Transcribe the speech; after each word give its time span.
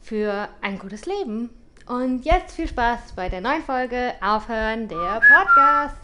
für 0.02 0.50
ein 0.62 0.78
gutes 0.78 1.08
Leben. 1.08 1.50
Und 1.90 2.24
jetzt 2.24 2.56
viel 2.56 2.68
Spaß 2.68 3.14
bei 3.16 3.30
der 3.30 3.42
neuen 3.42 3.64
Folge 3.64 4.14
Aufhören 4.22 4.88
der 4.88 5.20
Podcast. 5.28 5.98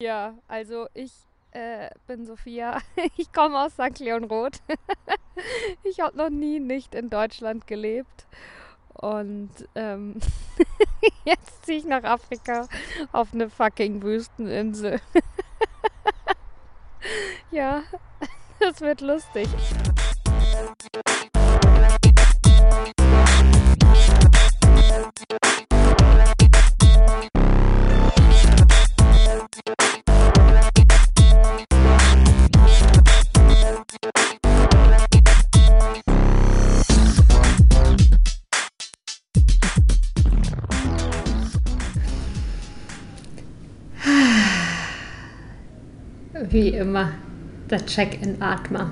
Ja, 0.00 0.32
also 0.48 0.86
ich 0.94 1.12
äh, 1.50 1.90
bin 2.06 2.24
Sophia. 2.24 2.78
Ich 3.18 3.30
komme 3.30 3.58
aus 3.58 3.74
St. 3.74 3.98
Leon 3.98 4.24
Roth. 4.24 4.62
Ich 5.84 6.00
habe 6.00 6.16
noch 6.16 6.30
nie 6.30 6.60
nicht 6.60 6.94
in 6.94 7.10
Deutschland 7.10 7.66
gelebt. 7.66 8.26
Und 8.94 9.50
ähm, 9.74 10.16
jetzt 11.24 11.64
ziehe 11.64 11.78
ich 11.78 11.84
nach 11.84 12.04
Afrika 12.04 12.68
auf 13.12 13.32
eine 13.32 13.50
fucking 13.50 14.02
Wüsteninsel. 14.02 15.00
ja, 17.50 17.82
das 18.60 18.80
wird 18.80 19.00
lustig. 19.00 19.48
Wie 46.52 46.68
immer, 46.68 47.12
der 47.70 47.86
Check-in-Atmer. 47.86 48.90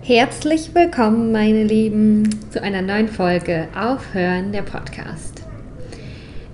Herzlich 0.00 0.74
willkommen, 0.74 1.30
meine 1.30 1.62
Lieben, 1.62 2.26
zu 2.50 2.62
einer 2.62 2.80
neuen 2.80 3.08
Folge 3.08 3.68
Aufhören 3.78 4.50
der 4.50 4.62
Podcast. 4.62 5.42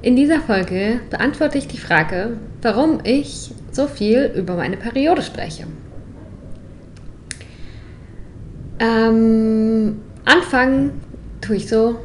In 0.03 0.17
dieser 0.17 0.41
Folge 0.41 0.99
beantworte 1.11 1.59
ich 1.59 1.69
die 1.69 1.79
Frage, 1.79 2.39
warum 2.61 2.99
ich 3.05 3.53
so 3.71 3.87
viel 3.87 4.33
über 4.35 4.57
meine 4.57 4.77
Periode 4.77 5.23
spreche. 5.23 5.69
Ähm, 8.81 10.01
anfangen 10.25 11.01
tue 11.41 11.55
ich 11.55 11.69
so, 11.69 12.01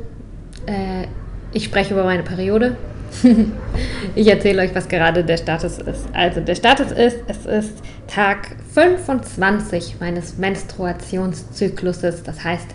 äh, 0.67 1.07
ich 1.53 1.63
spreche 1.63 1.95
über 1.95 2.03
meine 2.03 2.21
Periode 2.21 2.77
ich 4.15 4.27
erzähle 4.27 4.63
euch, 4.63 4.75
was 4.75 4.87
gerade 4.87 5.23
der 5.23 5.37
Status 5.37 5.77
ist. 5.79 6.05
Also 6.13 6.41
der 6.41 6.55
Status 6.55 6.91
ist, 6.91 7.17
es 7.27 7.45
ist 7.45 7.81
Tag 8.07 8.55
25 8.73 9.97
meines 9.99 10.37
Menstruationszykluses. 10.37 12.23
Das 12.23 12.43
heißt, 12.43 12.67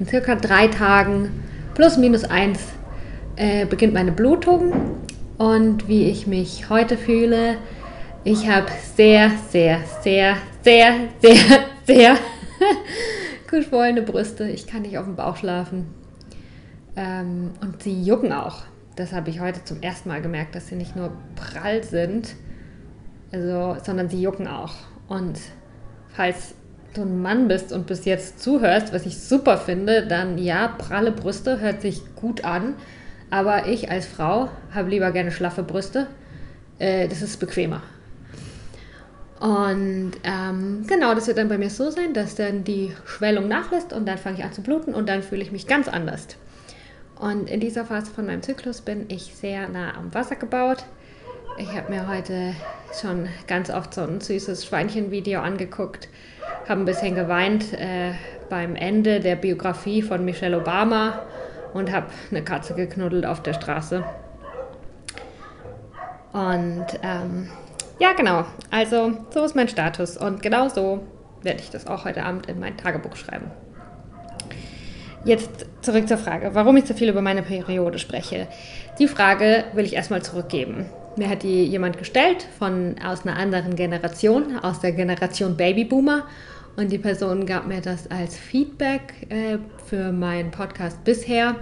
in 0.00 0.06
circa 0.06 0.34
drei 0.34 0.68
Tagen 0.68 1.30
plus 1.74 1.96
minus 1.96 2.24
eins 2.24 2.60
äh, 3.36 3.66
beginnt 3.66 3.94
meine 3.94 4.12
Blutung. 4.12 4.72
Und 5.38 5.88
wie 5.88 6.08
ich 6.08 6.26
mich 6.26 6.70
heute 6.70 6.96
fühle, 6.96 7.56
ich 8.22 8.48
habe 8.48 8.66
sehr, 8.96 9.32
sehr, 9.50 9.80
sehr, 10.02 10.36
sehr, 10.62 10.94
sehr, 11.20 11.36
sehr 11.86 12.16
geschwollene 13.50 14.02
Brüste. 14.02 14.48
Ich 14.48 14.66
kann 14.66 14.82
nicht 14.82 14.96
auf 14.98 15.04
dem 15.04 15.16
Bauch 15.16 15.36
schlafen. 15.36 15.86
Ähm, 16.96 17.50
und 17.60 17.82
sie 17.82 18.02
jucken 18.02 18.32
auch 18.32 18.62
das 18.96 19.12
habe 19.12 19.30
ich 19.30 19.40
heute 19.40 19.64
zum 19.64 19.82
ersten 19.82 20.08
Mal 20.08 20.22
gemerkt, 20.22 20.54
dass 20.54 20.68
sie 20.68 20.76
nicht 20.76 20.96
nur 20.96 21.12
prall 21.36 21.82
sind, 21.82 22.34
also, 23.32 23.76
sondern 23.82 24.08
sie 24.08 24.22
jucken 24.22 24.46
auch. 24.46 24.74
Und 25.08 25.38
falls 26.08 26.54
du 26.94 27.02
ein 27.02 27.20
Mann 27.20 27.48
bist 27.48 27.72
und 27.72 27.86
bis 27.86 28.04
jetzt 28.04 28.40
zuhörst, 28.40 28.92
was 28.92 29.06
ich 29.06 29.18
super 29.18 29.58
finde, 29.58 30.06
dann 30.06 30.38
ja, 30.38 30.68
pralle 30.68 31.10
Brüste 31.10 31.60
hört 31.60 31.82
sich 31.82 32.02
gut 32.14 32.44
an. 32.44 32.74
Aber 33.30 33.66
ich 33.66 33.90
als 33.90 34.06
Frau 34.06 34.48
habe 34.72 34.90
lieber 34.90 35.10
gerne 35.10 35.32
schlaffe 35.32 35.64
Brüste. 35.64 36.06
Äh, 36.78 37.08
das 37.08 37.20
ist 37.20 37.40
bequemer. 37.40 37.82
Und 39.40 40.12
ähm, 40.22 40.84
genau, 40.86 41.14
das 41.14 41.26
wird 41.26 41.38
dann 41.38 41.48
bei 41.48 41.58
mir 41.58 41.70
so 41.70 41.90
sein, 41.90 42.14
dass 42.14 42.36
dann 42.36 42.62
die 42.64 42.92
Schwellung 43.04 43.48
nachlässt 43.48 43.92
und 43.92 44.06
dann 44.06 44.18
fange 44.18 44.38
ich 44.38 44.44
an 44.44 44.52
zu 44.52 44.62
bluten 44.62 44.94
und 44.94 45.08
dann 45.08 45.22
fühle 45.22 45.42
ich 45.42 45.50
mich 45.50 45.66
ganz 45.66 45.88
anders. 45.88 46.28
Und 47.24 47.48
in 47.48 47.58
dieser 47.58 47.86
Phase 47.86 48.10
von 48.10 48.26
meinem 48.26 48.42
Zyklus 48.42 48.82
bin 48.82 49.06
ich 49.08 49.34
sehr 49.34 49.66
nah 49.66 49.96
am 49.96 50.12
Wasser 50.12 50.36
gebaut. 50.36 50.84
Ich 51.56 51.74
habe 51.74 51.90
mir 51.90 52.06
heute 52.06 52.52
schon 53.00 53.30
ganz 53.46 53.70
oft 53.70 53.94
so 53.94 54.02
ein 54.02 54.20
süßes 54.20 54.66
Schweinchenvideo 54.66 55.40
angeguckt, 55.40 56.10
habe 56.68 56.80
ein 56.80 56.84
bisschen 56.84 57.14
geweint 57.14 57.72
äh, 57.72 58.12
beim 58.50 58.76
Ende 58.76 59.20
der 59.20 59.36
Biografie 59.36 60.02
von 60.02 60.22
Michelle 60.26 60.58
Obama 60.60 61.22
und 61.72 61.90
habe 61.92 62.08
eine 62.30 62.44
Katze 62.44 62.74
geknuddelt 62.74 63.24
auf 63.24 63.42
der 63.42 63.54
Straße. 63.54 64.04
Und 66.34 66.86
ähm, 67.02 67.48
ja, 68.00 68.12
genau, 68.12 68.44
also 68.70 69.14
so 69.30 69.44
ist 69.44 69.56
mein 69.56 69.68
Status 69.68 70.18
und 70.18 70.42
genau 70.42 70.68
so 70.68 71.02
werde 71.40 71.60
ich 71.60 71.70
das 71.70 71.86
auch 71.86 72.04
heute 72.04 72.22
Abend 72.22 72.50
in 72.50 72.60
mein 72.60 72.76
Tagebuch 72.76 73.16
schreiben. 73.16 73.50
Jetzt 75.24 75.66
zurück 75.80 76.06
zur 76.06 76.18
Frage, 76.18 76.50
warum 76.52 76.76
ich 76.76 76.84
so 76.84 76.92
viel 76.92 77.08
über 77.08 77.22
meine 77.22 77.42
Periode 77.42 77.98
spreche. 77.98 78.46
Die 78.98 79.08
Frage 79.08 79.64
will 79.72 79.86
ich 79.86 79.94
erstmal 79.94 80.22
zurückgeben. 80.22 80.86
Mir 81.16 81.30
hat 81.30 81.42
die 81.42 81.64
jemand 81.64 81.96
gestellt 81.96 82.46
von 82.58 82.96
aus 83.02 83.24
einer 83.24 83.36
anderen 83.36 83.74
Generation, 83.74 84.58
aus 84.58 84.80
der 84.80 84.92
Generation 84.92 85.56
Babyboomer. 85.56 86.26
Und 86.76 86.92
die 86.92 86.98
Person 86.98 87.46
gab 87.46 87.66
mir 87.66 87.80
das 87.80 88.10
als 88.10 88.36
Feedback 88.36 89.26
äh, 89.30 89.58
für 89.86 90.12
meinen 90.12 90.50
Podcast 90.50 91.02
bisher. 91.04 91.54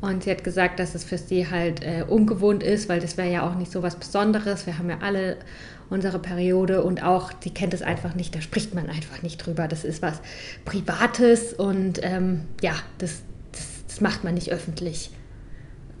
Und 0.00 0.24
sie 0.24 0.30
hat 0.30 0.44
gesagt, 0.44 0.78
dass 0.78 0.94
es 0.94 1.04
für 1.04 1.18
sie 1.18 1.50
halt 1.50 1.82
äh, 1.82 2.04
ungewohnt 2.08 2.62
ist, 2.62 2.88
weil 2.88 3.00
das 3.00 3.16
wäre 3.16 3.30
ja 3.30 3.48
auch 3.48 3.54
nicht 3.54 3.70
so 3.70 3.82
was 3.82 3.96
Besonderes. 3.96 4.66
Wir 4.66 4.78
haben 4.78 4.88
ja 4.88 4.98
alle 5.02 5.36
unsere 5.90 6.18
Periode 6.18 6.82
und 6.82 7.02
auch, 7.02 7.32
sie 7.42 7.50
kennt 7.50 7.74
es 7.74 7.82
einfach 7.82 8.14
nicht, 8.14 8.34
da 8.34 8.40
spricht 8.40 8.74
man 8.74 8.88
einfach 8.88 9.22
nicht 9.22 9.44
drüber. 9.44 9.68
Das 9.68 9.84
ist 9.84 10.00
was 10.00 10.20
Privates 10.64 11.52
und 11.52 12.00
ähm, 12.02 12.42
ja, 12.62 12.74
das, 12.98 13.22
das, 13.52 13.84
das, 13.86 14.00
macht 14.00 14.24
man 14.24 14.34
nicht 14.34 14.52
öffentlich. 14.52 15.10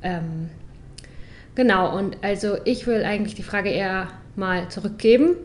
Ähm, 0.02 0.48
genau, 1.56 1.98
und 1.98 2.16
also 2.22 2.56
ich 2.64 2.86
will 2.86 3.04
eigentlich 3.04 3.34
die 3.34 3.42
Frage 3.42 3.68
eher 3.68 4.08
mal 4.36 4.68
zurückgeben. 4.68 5.36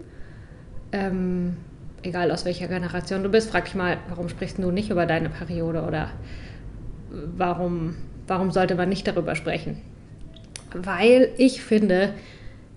Ähm, 0.92 1.58
egal 2.04 2.32
aus 2.32 2.46
welcher 2.46 2.68
Generation 2.68 3.24
du 3.24 3.30
bist, 3.30 3.50
frag 3.50 3.66
dich 3.66 3.76
mal, 3.76 3.98
warum 4.08 4.30
sprichst 4.30 4.60
du 4.60 4.72
nicht 4.72 4.92
über 4.92 5.08
deine 5.08 5.30
Periode 5.30 5.82
oder 5.82 6.12
warum, 7.10 7.96
warum 8.28 8.52
sollte 8.52 8.76
man 8.76 8.90
nicht 8.90 9.08
darüber 9.08 9.36
sprechen? 9.36 9.82
Weil 10.74 11.30
ich 11.38 11.62
finde, 11.62 12.14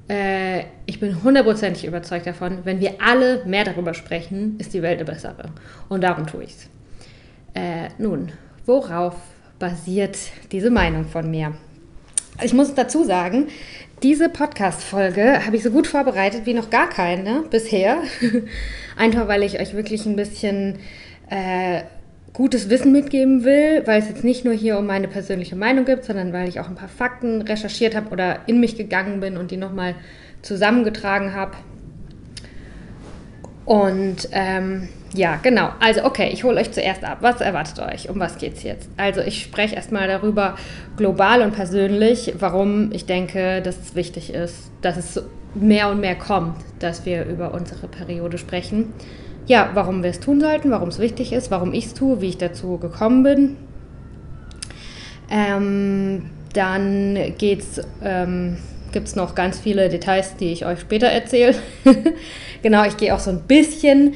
äh, 0.08 0.64
ich 0.86 1.00
bin 1.00 1.22
hundertprozentig 1.22 1.84
überzeugt 1.84 2.26
davon, 2.26 2.58
wenn 2.64 2.80
wir 2.80 2.94
alle 3.04 3.44
mehr 3.44 3.64
darüber 3.64 3.94
sprechen, 3.94 4.56
ist 4.58 4.74
die 4.74 4.82
Welt 4.82 4.98
eine 4.98 5.04
bessere. 5.04 5.50
Und 5.88 6.02
darum 6.02 6.26
tue 6.26 6.44
ich 6.44 6.50
es. 6.50 6.68
Äh, 7.54 7.88
nun, 7.98 8.32
worauf 8.66 9.16
basiert 9.58 10.16
diese 10.52 10.70
Meinung 10.70 11.04
von 11.04 11.30
mir? 11.30 11.54
Ich 12.42 12.52
muss 12.52 12.72
dazu 12.74 13.02
sagen, 13.02 13.48
diese 14.02 14.28
Podcast-Folge 14.28 15.44
habe 15.44 15.56
ich 15.56 15.64
so 15.64 15.70
gut 15.70 15.88
vorbereitet 15.88 16.46
wie 16.46 16.54
noch 16.54 16.70
gar 16.70 16.88
keine 16.88 17.42
bisher. 17.50 18.02
Einfach 18.96 19.26
weil 19.26 19.42
ich 19.42 19.58
euch 19.58 19.74
wirklich 19.74 20.06
ein 20.06 20.14
bisschen 20.14 20.78
äh, 21.30 21.82
gutes 22.38 22.70
Wissen 22.70 22.92
mitgeben 22.92 23.42
will, 23.42 23.82
weil 23.84 24.00
es 24.00 24.08
jetzt 24.08 24.22
nicht 24.22 24.44
nur 24.44 24.54
hier 24.54 24.78
um 24.78 24.86
meine 24.86 25.08
persönliche 25.08 25.56
Meinung 25.56 25.84
gibt, 25.84 26.04
sondern 26.04 26.32
weil 26.32 26.48
ich 26.48 26.60
auch 26.60 26.68
ein 26.68 26.76
paar 26.76 26.88
Fakten 26.88 27.42
recherchiert 27.42 27.96
habe 27.96 28.10
oder 28.10 28.38
in 28.46 28.60
mich 28.60 28.76
gegangen 28.76 29.18
bin 29.18 29.36
und 29.36 29.50
die 29.50 29.56
nochmal 29.56 29.96
zusammengetragen 30.42 31.34
habe. 31.34 31.56
Und 33.64 34.28
ähm, 34.30 34.88
ja, 35.14 35.40
genau. 35.42 35.70
Also, 35.80 36.04
okay, 36.04 36.30
ich 36.32 36.44
hole 36.44 36.60
euch 36.60 36.70
zuerst 36.70 37.02
ab. 37.02 37.18
Was 37.22 37.40
erwartet 37.40 37.80
euch? 37.80 38.08
Um 38.08 38.20
was 38.20 38.38
geht 38.38 38.54
es 38.54 38.62
jetzt? 38.62 38.88
Also, 38.96 39.20
ich 39.20 39.42
spreche 39.42 39.74
erstmal 39.74 40.06
darüber, 40.06 40.54
global 40.96 41.42
und 41.42 41.56
persönlich, 41.56 42.34
warum 42.38 42.92
ich 42.92 43.04
denke, 43.04 43.62
dass 43.62 43.80
es 43.80 43.96
wichtig 43.96 44.32
ist, 44.32 44.70
dass 44.80 44.96
es 44.96 45.20
mehr 45.56 45.90
und 45.90 45.98
mehr 45.98 46.14
kommt, 46.14 46.54
dass 46.78 47.04
wir 47.04 47.24
über 47.24 47.52
unsere 47.52 47.88
Periode 47.88 48.38
sprechen 48.38 48.92
ja, 49.48 49.70
warum 49.74 50.02
wir 50.02 50.10
es 50.10 50.20
tun 50.20 50.40
sollten, 50.40 50.70
warum 50.70 50.90
es 50.90 50.98
wichtig 50.98 51.32
ist, 51.32 51.50
warum 51.50 51.72
ich 51.72 51.86
es 51.86 51.94
tue, 51.94 52.20
wie 52.20 52.28
ich 52.28 52.38
dazu 52.38 52.76
gekommen 52.78 53.22
bin. 53.22 53.56
Ähm, 55.30 56.30
dann 56.52 57.16
ähm, 58.02 58.56
gibt 58.92 59.08
es 59.08 59.16
noch 59.16 59.34
ganz 59.34 59.58
viele 59.58 59.88
Details, 59.88 60.36
die 60.36 60.52
ich 60.52 60.66
euch 60.66 60.80
später 60.80 61.08
erzähle. 61.08 61.54
genau, 62.62 62.84
ich 62.84 62.96
gehe 62.96 63.14
auch 63.14 63.18
so 63.18 63.30
ein 63.30 63.40
bisschen 63.40 64.14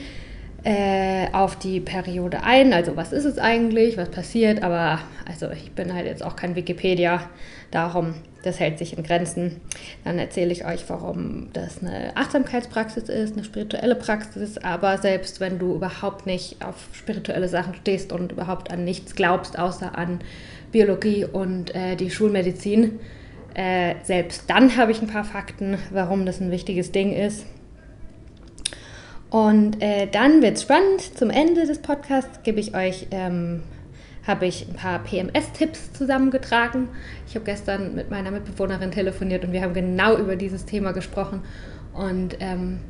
äh, 0.65 1.27
auf 1.33 1.57
die 1.57 1.81
Periode 1.81 2.43
ein. 2.45 2.73
Also 2.73 2.97
was 2.97 3.13
ist 3.13 3.25
es 3.25 3.39
eigentlich, 3.39 3.97
was 3.97 4.11
passiert, 4.11 4.63
aber 4.63 5.01
also 5.27 5.51
ich 5.51 5.73
bin 5.73 5.93
halt 5.95 6.07
jetzt 6.07 6.25
auch 6.25 6.37
kein 6.37 6.55
Wikipedia, 6.55 7.23
darum 7.71 8.15
das 8.43 8.59
hält 8.61 8.79
sich 8.79 8.97
in 8.97 9.05
Grenzen. 9.05 9.61
Dann 10.05 10.19
erzähle 10.19 10.53
ich 10.53 10.65
euch, 10.65 10.85
warum 10.89 11.49
das 11.53 11.81
eine 11.81 12.17
Achtsamkeitspraxis 12.17 13.09
ist, 13.09 13.35
eine 13.35 13.45
spirituelle 13.45 13.95
Praxis. 13.95 14.59
Aber 14.59 14.99
selbst 14.99 15.41
wenn 15.41 15.59
du 15.59 15.75
überhaupt 15.75 16.27
nicht 16.27 16.65
auf 16.65 16.75
spirituelle 16.93 17.49
Sachen 17.49 17.75
stehst 17.75 18.13
und 18.13 18.33
überhaupt 18.33 18.71
an 18.73 18.85
nichts 18.85 19.15
glaubst, 19.15 19.59
außer 19.59 19.97
an 19.97 20.21
Biologie 20.73 21.25
und 21.25 21.75
äh, 21.75 21.97
die 21.97 22.11
Schulmedizin, 22.11 22.99
äh, 23.55 23.95
selbst 24.03 24.45
dann 24.49 24.77
habe 24.77 24.93
ich 24.93 25.03
ein 25.03 25.09
paar 25.09 25.25
Fakten, 25.25 25.79
warum 25.91 26.27
das 26.27 26.41
ein 26.41 26.51
wichtiges 26.51 26.91
Ding 26.93 27.13
ist. 27.13 27.47
Und 29.33 29.81
äh, 29.81 30.09
dann 30.09 30.43
es 30.43 30.61
spannend. 30.61 31.01
Zum 31.17 31.31
Ende 31.31 31.67
des 31.67 31.79
Podcasts 31.79 32.43
gebe 32.43 32.61
ich 32.61 32.77
euch 32.77 33.07
ähm, 33.13 33.63
habe 34.27 34.45
ich 34.45 34.69
ein 34.69 34.75
paar 34.75 34.99
PMS-Tipps 34.99 35.95
zusammengetragen. 35.95 36.89
Ich 37.27 37.35
habe 37.35 37.47
gestern 37.47 37.95
mit 37.95 38.11
meiner 38.11 38.31
Mitbewohnerin 38.31 38.91
telefoniert 38.91 39.43
und 39.43 39.53
wir 39.53 39.63
haben 39.63 39.73
genau 39.73 40.19
über 40.19 40.37
dieses 40.37 40.67
Thema 40.67 40.93
gesprochen. 40.93 41.41
Und 41.95 42.37
ähm, 42.41 42.81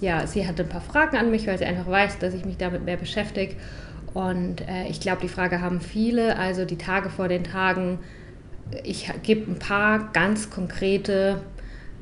ja, 0.00 0.26
sie 0.26 0.48
hatte 0.48 0.64
ein 0.64 0.68
paar 0.68 0.80
Fragen 0.80 1.18
an 1.18 1.30
mich, 1.30 1.46
weil 1.46 1.56
sie 1.56 1.66
einfach 1.66 1.86
weiß, 1.86 2.18
dass 2.18 2.34
ich 2.34 2.44
mich 2.44 2.56
damit 2.56 2.84
mehr 2.84 2.96
beschäftige. 2.96 3.54
Und 4.12 4.66
äh, 4.66 4.88
ich 4.88 4.98
glaube, 4.98 5.20
die 5.22 5.28
Frage 5.28 5.60
haben 5.60 5.80
viele. 5.80 6.36
Also 6.36 6.64
die 6.64 6.78
Tage 6.78 7.10
vor 7.10 7.28
den 7.28 7.44
Tagen. 7.44 8.00
Ich 8.82 9.08
gebe 9.22 9.48
ein 9.52 9.60
paar 9.60 10.10
ganz 10.12 10.50
konkrete 10.50 11.42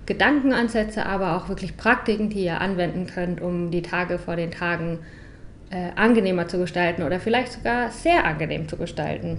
Gedankenansätze, 0.06 1.06
aber 1.06 1.36
auch 1.36 1.48
wirklich 1.48 1.76
Praktiken, 1.76 2.28
die 2.28 2.44
ihr 2.44 2.60
anwenden 2.60 3.06
könnt, 3.06 3.40
um 3.40 3.70
die 3.70 3.82
Tage 3.82 4.18
vor 4.18 4.36
den 4.36 4.50
Tagen 4.50 4.98
äh, 5.70 5.90
angenehmer 5.96 6.46
zu 6.46 6.58
gestalten 6.58 7.02
oder 7.02 7.20
vielleicht 7.20 7.52
sogar 7.52 7.90
sehr 7.90 8.24
angenehm 8.24 8.68
zu 8.68 8.76
gestalten. 8.76 9.38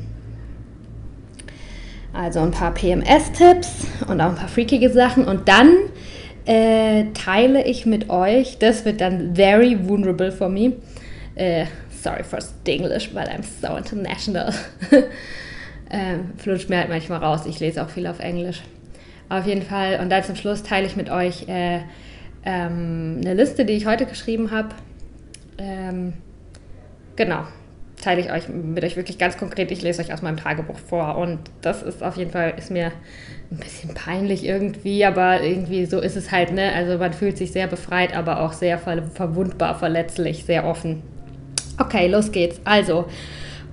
Also 2.13 2.39
ein 2.39 2.51
paar 2.51 2.73
PMS-Tipps 2.73 3.87
und 4.07 4.21
auch 4.21 4.29
ein 4.29 4.35
paar 4.35 4.47
freakige 4.47 4.89
Sachen 4.89 5.25
und 5.27 5.47
dann 5.49 5.75
äh, 6.45 7.05
teile 7.13 7.65
ich 7.65 7.85
mit 7.85 8.09
euch, 8.09 8.57
das 8.57 8.85
wird 8.85 9.01
dann 9.01 9.35
very 9.35 9.77
vulnerable 9.87 10.31
for 10.31 10.47
me. 10.47 10.73
Äh, 11.35 11.65
sorry 11.91 12.23
for 12.23 12.39
English, 12.65 13.13
but 13.13 13.27
I'm 13.27 13.43
so 13.43 13.75
international. 13.75 14.53
ähm, 15.91 16.31
flutscht 16.37 16.69
mir 16.69 16.77
halt 16.77 16.89
manchmal 16.89 17.19
raus, 17.19 17.45
ich 17.47 17.59
lese 17.59 17.83
auch 17.83 17.89
viel 17.89 18.07
auf 18.07 18.19
Englisch. 18.19 18.61
Auf 19.29 19.45
jeden 19.45 19.63
Fall, 19.63 19.99
und 20.01 20.09
dann 20.09 20.23
zum 20.23 20.35
Schluss 20.35 20.63
teile 20.63 20.85
ich 20.85 20.95
mit 20.95 21.09
euch 21.09 21.47
äh, 21.47 21.79
ähm, 22.45 23.21
eine 23.21 23.33
Liste, 23.33 23.65
die 23.65 23.73
ich 23.73 23.85
heute 23.85 24.05
geschrieben 24.05 24.51
habe. 24.51 24.69
Ähm, 25.57 26.13
Genau, 27.15 27.45
teile 28.01 28.19
ich 28.19 28.31
euch 28.31 28.49
mit 28.49 28.83
euch 28.83 28.97
wirklich 28.97 29.17
ganz 29.17 29.37
konkret. 29.37 29.71
Ich 29.71 29.81
lese 29.81 30.01
euch 30.01 30.13
aus 30.13 30.21
meinem 30.21 30.35
Tagebuch 30.35 30.77
vor 30.77 31.17
und 31.17 31.39
das 31.61 31.81
ist 31.81 32.03
auf 32.03 32.17
jeden 32.17 32.31
Fall, 32.31 32.53
ist 32.57 32.71
mir 32.71 32.91
ein 33.51 33.57
bisschen 33.57 33.93
peinlich 33.93 34.43
irgendwie, 34.43 35.05
aber 35.05 35.41
irgendwie 35.41 35.85
so 35.85 36.01
ist 36.01 36.17
es 36.17 36.31
halt, 36.31 36.51
ne? 36.51 36.73
Also 36.73 36.97
man 36.97 37.13
fühlt 37.13 37.37
sich 37.37 37.53
sehr 37.53 37.67
befreit, 37.67 38.15
aber 38.15 38.41
auch 38.41 38.51
sehr 38.51 38.77
verwundbar, 38.77 39.79
verletzlich, 39.79 40.43
sehr 40.43 40.65
offen. 40.65 41.03
Okay, 41.77 42.07
los 42.07 42.31
geht's. 42.31 42.59
Also, 42.65 43.05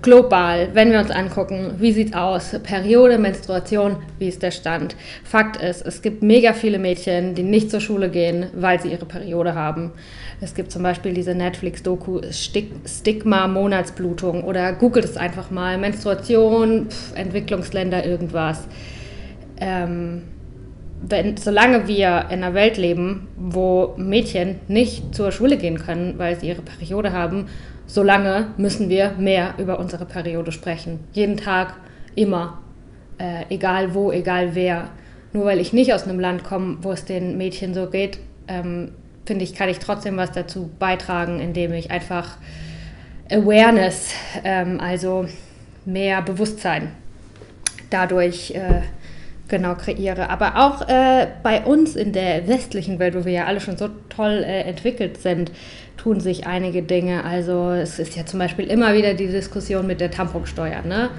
global, 0.03 0.69
wenn 0.75 0.91
wir 0.91 0.99
uns 0.99 1.11
angucken, 1.11 1.75
wie 1.79 1.93
sieht's 1.93 2.13
aus? 2.13 2.57
Periode, 2.63 3.19
Menstruation, 3.19 3.97
wie 4.19 4.29
ist 4.29 4.43
der 4.43 4.51
Stand? 4.51 4.97
Fakt 5.25 5.63
ist, 5.63 5.87
es 5.87 6.03
gibt 6.03 6.23
mega 6.23 6.53
viele 6.53 6.79
Mädchen, 6.79 7.35
die 7.35 7.45
nicht 7.45 7.71
zur 7.71 7.81
Schule 7.81 8.11
gehen, 8.11 8.49
weil 8.55 8.81
sie 8.83 8.91
ihre 8.91 9.07
Periode 9.07 9.55
haben. 9.55 9.93
Es 10.41 10.55
gibt 10.55 10.73
zum 10.73 10.83
Beispiel 10.83 11.15
diese 11.15 11.35
Netflix-Doku 11.35 12.21
Stigma 12.31 13.47
Monatsblutung 13.47 14.43
oder 14.43 14.73
googelt 14.73 15.05
es 15.05 15.17
einfach 15.17 15.51
mal 15.53 15.79
Menstruation, 15.79 16.91
pf, 16.91 17.17
Entwicklungsländer, 17.17 18.05
irgendwas. 18.05 18.67
Ähm, 19.61 20.23
wenn, 21.09 21.37
solange 21.37 21.89
wir 21.89 22.27
in 22.31 22.43
einer 22.43 22.55
Welt 22.55 22.77
leben, 22.77 23.29
wo 23.37 23.95
Mädchen 23.97 24.57
nicht 24.69 25.15
zur 25.15 25.33
Schule 25.33 25.57
gehen 25.57 25.79
können, 25.79 26.15
weil 26.19 26.39
sie 26.39 26.49
ihre 26.49 26.63
Periode 26.63 27.13
haben, 27.13 27.47
solange 27.93 28.47
müssen 28.57 28.89
wir 28.89 29.13
mehr 29.19 29.53
über 29.59 29.79
unsere 29.79 30.07
Periode 30.07 30.51
sprechen. 30.51 31.01
Jeden 31.13 31.37
Tag, 31.37 31.75
immer. 32.15 32.63
Äh, 33.19 33.45
egal 33.51 33.93
wo, 33.93 34.11
egal 34.11 34.55
wer. 34.55 34.89
Nur 35.35 35.45
weil 35.45 35.61
ich 35.61 35.75
nicht 35.75 35.93
aus 35.93 36.05
einem 36.05 36.19
Land 36.19 36.43
komme, 36.43 36.79
wo 36.81 36.93
es 36.93 37.05
den 37.05 37.37
Mädchen 37.37 37.75
so 37.75 37.91
geht, 37.91 38.19
ähm, 38.49 38.93
finde 39.27 39.45
ich, 39.45 39.55
kann 39.55 39.69
ich 39.69 39.79
trotzdem 39.79 40.17
was 40.17 40.33
dazu 40.33 40.71
beitragen, 40.79 41.39
indem 41.39 41.75
ich 41.75 41.91
einfach 41.91 42.39
Awareness, 43.31 44.15
ähm, 44.43 44.81
also 44.81 45.27
mehr 45.85 46.23
Bewusstsein 46.23 46.93
dadurch 47.91 48.53
äh, 48.53 48.81
genau 49.53 49.77
kreiere. 49.77 50.29
Aber 50.31 50.57
auch 50.57 50.89
äh, 50.89 51.29
bei 51.45 51.63
uns 51.63 51.95
in 51.95 52.13
der 52.13 52.49
westlichen 52.49 52.99
Welt, 52.99 53.15
wo 53.15 53.25
wir 53.25 53.33
ja 53.33 53.45
alle 53.45 53.61
schon 53.61 53.77
so 53.77 53.89
toll 54.09 54.43
äh, 54.45 54.63
entwickelt 54.63 55.19
sind, 55.19 55.53
tun 55.97 56.19
sich 56.19 56.49
einige 56.49 56.83
Dinge. 56.83 57.23
Also 57.23 57.71
es 57.71 58.01
ist 58.01 58.17
ja 58.17 58.27
zum 58.27 58.41
Beispiel 58.41 58.67
immer 58.67 58.95
wieder 58.95 59.15
die 59.15 59.29
Diskussion 59.29 59.87
mit 59.87 60.01
der 60.01 60.11
Tamponsteuer. 60.11 60.83
Ne? 60.83 61.11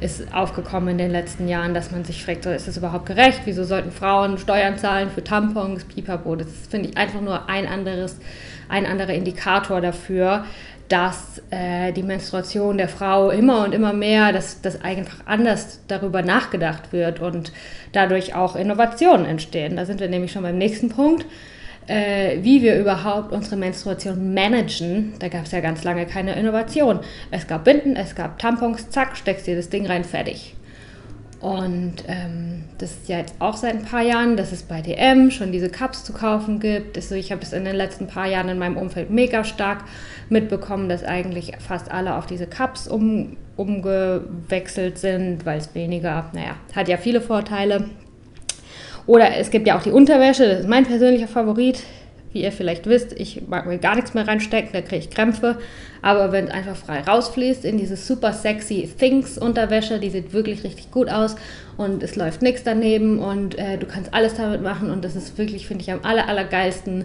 ist 0.00 0.32
aufgekommen 0.32 0.90
in 0.90 0.98
den 0.98 1.10
letzten 1.10 1.48
Jahren, 1.48 1.74
dass 1.74 1.90
man 1.90 2.04
sich 2.04 2.24
fragt, 2.24 2.46
ist 2.46 2.68
das 2.68 2.76
überhaupt 2.76 3.06
gerecht? 3.06 3.40
Wieso 3.44 3.64
sollten 3.64 3.90
Frauen 3.90 4.38
Steuern 4.38 4.78
zahlen 4.78 5.10
für 5.10 5.24
Tampons, 5.24 5.84
Pipapo? 5.84 6.36
Das 6.36 6.48
finde 6.70 6.90
ich 6.90 6.96
einfach 6.96 7.20
nur 7.20 7.48
ein 7.48 7.66
anderes, 7.66 8.18
ein 8.68 8.86
anderer 8.86 9.14
Indikator 9.14 9.80
dafür, 9.80 10.44
dass 10.88 11.42
äh, 11.50 11.92
die 11.92 12.02
Menstruation 12.02 12.78
der 12.78 12.88
Frau 12.88 13.30
immer 13.30 13.64
und 13.64 13.74
immer 13.74 13.92
mehr, 13.92 14.32
dass, 14.32 14.60
dass 14.62 14.82
einfach 14.82 15.18
anders 15.26 15.80
darüber 15.88 16.22
nachgedacht 16.22 16.92
wird 16.92 17.20
und 17.20 17.52
dadurch 17.92 18.34
auch 18.34 18.56
Innovationen 18.56 19.26
entstehen. 19.26 19.76
Da 19.76 19.84
sind 19.84 20.00
wir 20.00 20.08
nämlich 20.08 20.32
schon 20.32 20.42
beim 20.42 20.58
nächsten 20.58 20.88
Punkt 20.88 21.26
äh, 21.88 22.42
wie 22.42 22.62
wir 22.62 22.78
überhaupt 22.78 23.32
unsere 23.32 23.56
Menstruation 23.56 24.34
managen. 24.34 25.14
Da 25.18 25.28
gab 25.28 25.46
es 25.46 25.52
ja 25.52 25.60
ganz 25.60 25.82
lange 25.84 26.06
keine 26.06 26.34
Innovation. 26.34 27.00
Es 27.30 27.46
gab 27.46 27.64
Binden, 27.64 27.96
es 27.96 28.14
gab 28.14 28.38
Tampons, 28.38 28.90
zack, 28.90 29.16
steckst 29.16 29.46
dir 29.46 29.56
das 29.56 29.70
Ding 29.70 29.86
rein, 29.86 30.04
fertig. 30.04 30.54
Und 31.40 32.02
ähm, 32.08 32.64
das 32.78 32.90
ist 32.90 33.08
ja 33.08 33.18
jetzt 33.18 33.34
auch 33.38 33.56
seit 33.56 33.74
ein 33.74 33.84
paar 33.84 34.02
Jahren, 34.02 34.36
dass 34.36 34.50
es 34.50 34.64
bei 34.64 34.80
DM 34.80 35.30
schon 35.30 35.52
diese 35.52 35.68
Cups 35.68 36.02
zu 36.02 36.12
kaufen 36.12 36.58
gibt. 36.58 36.96
Also 36.96 37.14
ich 37.14 37.30
habe 37.30 37.42
es 37.42 37.52
in 37.52 37.64
den 37.64 37.76
letzten 37.76 38.08
paar 38.08 38.26
Jahren 38.26 38.48
in 38.48 38.58
meinem 38.58 38.76
Umfeld 38.76 39.10
mega 39.10 39.44
stark 39.44 39.84
mitbekommen, 40.28 40.88
dass 40.88 41.04
eigentlich 41.04 41.52
fast 41.60 41.92
alle 41.92 42.16
auf 42.16 42.26
diese 42.26 42.48
Cups 42.48 42.88
um, 42.88 43.36
umgewechselt 43.56 44.98
sind, 44.98 45.46
weil 45.46 45.58
es 45.58 45.74
weniger, 45.76 46.28
naja, 46.32 46.56
hat 46.74 46.88
ja 46.88 46.96
viele 46.96 47.20
Vorteile. 47.20 47.88
Oder 49.06 49.36
es 49.36 49.50
gibt 49.50 49.66
ja 49.68 49.78
auch 49.78 49.82
die 49.82 49.92
Unterwäsche, 49.92 50.48
das 50.48 50.60
ist 50.60 50.68
mein 50.68 50.86
persönlicher 50.86 51.28
Favorit. 51.28 51.84
Wie 52.32 52.42
ihr 52.42 52.52
vielleicht 52.52 52.86
wisst, 52.86 53.18
ich 53.18 53.48
mag 53.48 53.66
mir 53.66 53.78
gar 53.78 53.94
nichts 53.94 54.12
mehr 54.12 54.28
reinstecken, 54.28 54.70
da 54.72 54.82
kriege 54.82 54.98
ich 54.98 55.10
Krämpfe. 55.10 55.58
Aber 56.02 56.30
wenn 56.30 56.46
es 56.46 56.50
einfach 56.50 56.76
frei 56.76 57.00
rausfließt 57.00 57.64
in 57.64 57.78
diese 57.78 57.96
super 57.96 58.32
sexy 58.32 58.88
Things 58.98 59.38
Unterwäsche, 59.38 59.98
die 59.98 60.10
sieht 60.10 60.32
wirklich 60.32 60.62
richtig 60.62 60.90
gut 60.90 61.08
aus 61.08 61.36
und 61.76 62.02
es 62.02 62.16
läuft 62.16 62.42
nichts 62.42 62.64
daneben 62.64 63.18
und 63.18 63.58
äh, 63.58 63.78
du 63.78 63.86
kannst 63.86 64.12
alles 64.12 64.34
damit 64.34 64.62
machen 64.62 64.90
und 64.90 65.04
das 65.04 65.16
ist 65.16 65.38
wirklich, 65.38 65.66
finde 65.66 65.82
ich, 65.82 65.90
am 65.90 66.00
aller, 66.02 66.28
allergeilsten. 66.28 67.04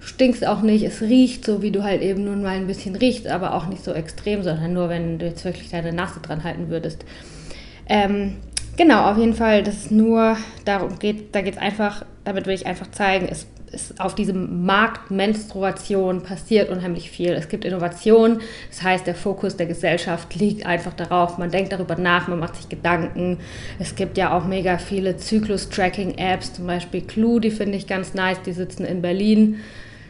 Stinkst 0.00 0.46
auch 0.46 0.60
nicht, 0.60 0.84
es 0.84 1.00
riecht 1.00 1.46
so, 1.46 1.62
wie 1.62 1.70
du 1.70 1.82
halt 1.82 2.02
eben 2.02 2.24
nun 2.24 2.42
mal 2.42 2.56
ein 2.56 2.66
bisschen 2.66 2.94
riechst, 2.94 3.26
aber 3.26 3.54
auch 3.54 3.66
nicht 3.66 3.82
so 3.82 3.92
extrem, 3.92 4.42
sondern 4.42 4.72
nur, 4.72 4.88
wenn 4.88 5.18
du 5.18 5.26
jetzt 5.26 5.44
wirklich 5.44 5.70
deine 5.70 5.92
Nase 5.92 6.20
dran 6.20 6.44
halten 6.44 6.68
würdest. 6.68 7.04
Ähm, 7.88 8.36
genau, 8.76 9.10
auf 9.10 9.16
jeden 9.16 9.34
Fall, 9.34 9.62
dass 9.62 9.86
es 9.86 9.90
nur 9.90 10.36
darum 10.64 10.98
geht, 10.98 11.34
da 11.34 11.40
geht 11.40 11.54
es 11.54 11.60
einfach, 11.60 12.04
damit 12.24 12.46
will 12.46 12.54
ich 12.54 12.66
einfach 12.66 12.90
zeigen, 12.90 13.28
es 13.30 13.46
ist 13.74 14.00
auf 14.00 14.14
diesem 14.14 14.64
Markt 14.64 15.10
Menstruation 15.10 16.22
passiert 16.22 16.70
unheimlich 16.70 17.10
viel. 17.10 17.32
Es 17.32 17.48
gibt 17.48 17.64
Innovationen, 17.64 18.40
das 18.70 18.82
heißt, 18.82 19.06
der 19.06 19.14
Fokus 19.14 19.56
der 19.56 19.66
Gesellschaft 19.66 20.34
liegt 20.34 20.64
einfach 20.64 20.94
darauf, 20.94 21.36
man 21.36 21.50
denkt 21.50 21.72
darüber 21.72 21.96
nach, 21.96 22.28
man 22.28 22.38
macht 22.38 22.56
sich 22.56 22.68
Gedanken. 22.68 23.38
Es 23.78 23.96
gibt 23.96 24.16
ja 24.16 24.36
auch 24.36 24.44
mega 24.46 24.78
viele 24.78 25.16
Zyklus-Tracking-Apps, 25.16 26.54
zum 26.54 26.66
Beispiel 26.66 27.02
Clue, 27.02 27.40
die 27.40 27.50
finde 27.50 27.76
ich 27.76 27.86
ganz 27.86 28.14
nice, 28.14 28.40
die 28.42 28.52
sitzen 28.52 28.84
in 28.84 29.02
Berlin, 29.02 29.60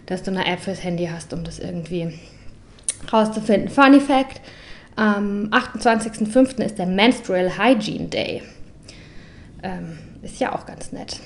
dass 0.06 0.23
du 0.23 0.30
eine 0.30 0.47
App 0.47 0.61
fürs 0.61 0.85
Handy 0.85 1.06
hast, 1.06 1.33
um 1.33 1.42
das 1.42 1.59
irgendwie 1.59 2.18
rauszufinden. 3.12 3.71
Funny 3.71 4.00
Fact, 4.00 4.40
am 4.97 5.49
28.05. 5.50 6.62
ist 6.62 6.78
der 6.78 6.87
Menstrual 6.87 7.59
Hygiene 7.59 8.09
Day. 8.09 8.42
Ähm, 9.62 9.99
ist 10.23 10.40
ja 10.40 10.54
auch 10.54 10.66
ganz 10.66 10.92
nett. 10.92 11.21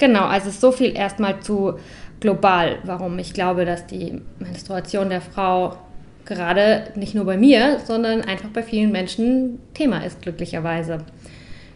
Genau, 0.00 0.24
also 0.24 0.50
so 0.50 0.72
viel 0.72 0.96
erstmal 0.96 1.40
zu 1.40 1.74
global, 2.20 2.78
warum 2.84 3.18
ich 3.18 3.34
glaube, 3.34 3.66
dass 3.66 3.86
die 3.86 4.22
Menstruation 4.38 5.10
der 5.10 5.20
Frau 5.20 5.76
gerade 6.24 6.84
nicht 6.94 7.14
nur 7.14 7.26
bei 7.26 7.36
mir, 7.36 7.80
sondern 7.84 8.22
einfach 8.22 8.48
bei 8.48 8.62
vielen 8.62 8.92
Menschen 8.92 9.58
Thema 9.74 10.04
ist, 10.04 10.22
glücklicherweise. 10.22 10.98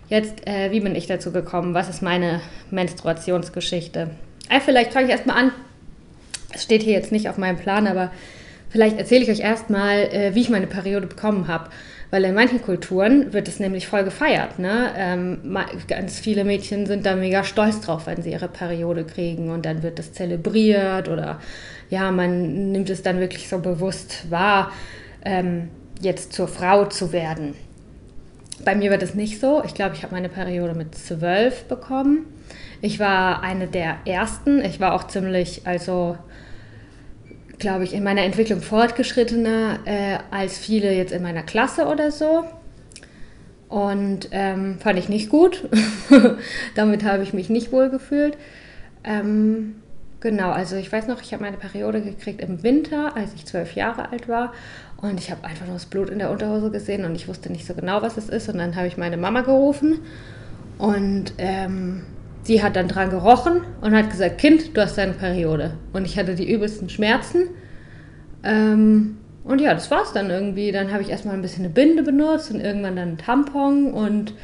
Jetzt, 0.08 0.46
äh, 0.46 0.70
wie 0.70 0.80
bin 0.80 0.94
ich 0.94 1.06
dazu 1.06 1.32
gekommen? 1.32 1.74
Was 1.74 1.90
ist 1.90 2.00
meine 2.00 2.40
Menstruationsgeschichte? 2.70 4.10
Äh, 4.48 4.60
vielleicht 4.60 4.94
fange 4.94 5.06
ich 5.06 5.12
erstmal 5.12 5.36
an. 5.36 5.52
Es 6.54 6.62
steht 6.62 6.82
hier 6.82 6.94
jetzt 6.94 7.12
nicht 7.12 7.28
auf 7.28 7.36
meinem 7.36 7.58
Plan, 7.58 7.86
aber 7.86 8.10
vielleicht 8.74 8.98
erzähle 8.98 9.22
ich 9.22 9.30
euch 9.30 9.38
erstmal, 9.38 9.98
äh, 9.98 10.34
wie 10.34 10.40
ich 10.40 10.50
meine 10.50 10.66
Periode 10.66 11.06
bekommen 11.06 11.46
habe. 11.46 11.70
Weil 12.10 12.24
in 12.24 12.34
manchen 12.34 12.60
Kulturen 12.60 13.32
wird 13.32 13.46
es 13.46 13.60
nämlich 13.60 13.86
voll 13.86 14.02
gefeiert. 14.02 14.58
Ne? 14.58 14.90
Ähm, 14.96 15.56
ganz 15.86 16.18
viele 16.18 16.42
Mädchen 16.44 16.84
sind 16.84 17.06
da 17.06 17.14
mega 17.14 17.44
stolz 17.44 17.80
drauf, 17.80 18.08
wenn 18.08 18.20
sie 18.20 18.32
ihre 18.32 18.48
Periode 18.48 19.04
kriegen 19.04 19.50
und 19.50 19.64
dann 19.64 19.84
wird 19.84 20.00
das 20.00 20.12
zelebriert 20.12 21.08
oder 21.08 21.38
ja, 21.88 22.10
man 22.10 22.72
nimmt 22.72 22.90
es 22.90 23.02
dann 23.02 23.20
wirklich 23.20 23.48
so 23.48 23.58
bewusst 23.58 24.28
wahr, 24.28 24.72
ähm, 25.24 25.68
jetzt 26.00 26.32
zur 26.32 26.48
Frau 26.48 26.86
zu 26.86 27.12
werden. 27.12 27.54
Bei 28.64 28.74
mir 28.74 28.90
wird 28.90 29.04
es 29.04 29.14
nicht 29.14 29.38
so. 29.38 29.62
Ich 29.64 29.74
glaube, 29.74 29.94
ich 29.94 30.02
habe 30.02 30.14
meine 30.14 30.28
Periode 30.28 30.74
mit 30.74 30.96
zwölf 30.96 31.64
bekommen. 31.64 32.26
Ich 32.80 32.98
war 32.98 33.44
eine 33.44 33.68
der 33.68 33.98
ersten. 34.04 34.64
Ich 34.64 34.80
war 34.80 34.94
auch 34.94 35.06
ziemlich, 35.06 35.62
also 35.64 36.18
glaube 37.58 37.84
ich, 37.84 37.94
in 37.94 38.02
meiner 38.02 38.23
Entwicklung 38.23 38.61
fortgeschrittener 38.61 39.80
äh, 39.84 40.18
als 40.30 40.58
viele 40.58 40.92
jetzt 40.92 41.12
in 41.12 41.23
meiner 41.23 41.42
Klasse 41.42 41.87
oder 41.87 42.11
so. 42.11 42.44
Und 43.68 44.28
ähm, 44.30 44.78
fand 44.78 44.99
ich 44.99 45.08
nicht 45.08 45.30
gut. 45.30 45.68
Damit 46.75 47.04
habe 47.04 47.23
ich 47.23 47.32
mich 47.32 47.49
nicht 47.49 47.73
wohl 47.73 47.90
gefühlt. 47.90 48.37
Ähm, 49.02 49.76
genau, 50.20 50.50
also 50.50 50.76
ich 50.76 50.92
weiß 50.92 51.08
noch, 51.08 51.23
ich 51.23 51.32
habe 51.32 51.42
meine 51.42 51.56
Periode 51.56 52.00
gekriegt 52.00 52.40
im 52.40 52.62
Winter, 52.62 53.16
als 53.16 53.34
ich 53.34 53.46
zwölf 53.46 53.75
Jahre 53.75 54.11
alt 54.12 54.28
war. 54.28 54.52
Und 54.96 55.18
ich 55.18 55.30
habe 55.30 55.44
einfach 55.44 55.66
nur 55.66 55.75
das 55.75 55.87
Blut 55.87 56.08
in 56.08 56.18
der 56.18 56.30
Unterhose 56.30 56.70
gesehen 56.70 57.04
und 57.04 57.14
ich 57.14 57.28
wusste 57.28 57.50
nicht 57.50 57.66
so 57.66 57.75
genau, 57.75 58.00
was 58.00 58.16
es 58.16 58.28
ist. 58.28 58.49
Und 58.49 58.58
dann 58.58 58.76
habe 58.76 58.87
ich 58.87 58.96
meine 58.96 59.16
Mama 59.16 59.42
gerufen 59.42 59.99
und 60.78 61.34
ähm, 61.38 62.02
Sie 62.44 62.62
hat 62.62 62.76
dann 62.76 62.88
dran 62.88 63.08
gerochen 63.08 63.62
und 63.80 63.96
hat 63.96 64.10
gesagt, 64.10 64.38
Kind, 64.38 64.76
du 64.76 64.82
hast 64.82 64.98
deine 64.98 65.14
Periode. 65.14 65.72
Und 65.94 66.04
ich 66.04 66.18
hatte 66.18 66.34
die 66.34 66.50
übelsten 66.50 66.90
Schmerzen. 66.90 67.48
Ähm, 68.42 69.16
und 69.44 69.62
ja, 69.62 69.72
das 69.72 69.90
war's 69.90 70.12
dann 70.12 70.28
irgendwie. 70.28 70.70
Dann 70.70 70.92
habe 70.92 71.02
ich 71.02 71.08
erstmal 71.08 71.34
ein 71.34 71.42
bisschen 71.42 71.64
eine 71.64 71.72
Binde 71.72 72.02
benutzt 72.02 72.50
und 72.50 72.60
irgendwann 72.60 72.96
dann 72.96 73.08
einen 73.08 73.18
Tampon. 73.18 73.94
Und 73.94 74.34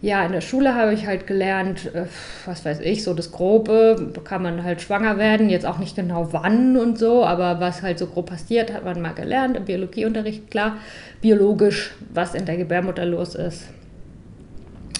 ja, 0.00 0.24
in 0.24 0.32
der 0.32 0.40
Schule 0.40 0.74
habe 0.74 0.94
ich 0.94 1.06
halt 1.06 1.26
gelernt, 1.26 1.94
äh, 1.94 2.06
was 2.46 2.64
weiß 2.64 2.80
ich, 2.80 3.04
so 3.04 3.12
das 3.12 3.32
Grobe, 3.32 4.12
kann 4.24 4.42
man 4.42 4.64
halt 4.64 4.80
schwanger 4.80 5.18
werden. 5.18 5.50
Jetzt 5.50 5.66
auch 5.66 5.78
nicht 5.78 5.94
genau 5.94 6.32
wann 6.32 6.78
und 6.78 6.98
so, 6.98 7.22
aber 7.22 7.60
was 7.60 7.82
halt 7.82 7.98
so 7.98 8.06
grob 8.06 8.30
passiert, 8.30 8.72
hat 8.72 8.86
man 8.86 9.02
mal 9.02 9.12
gelernt. 9.12 9.58
Im 9.58 9.66
Biologieunterricht, 9.66 10.50
klar, 10.50 10.78
biologisch, 11.20 11.94
was 12.14 12.34
in 12.34 12.46
der 12.46 12.56
Gebärmutter 12.56 13.04
los 13.04 13.34
ist. 13.34 13.68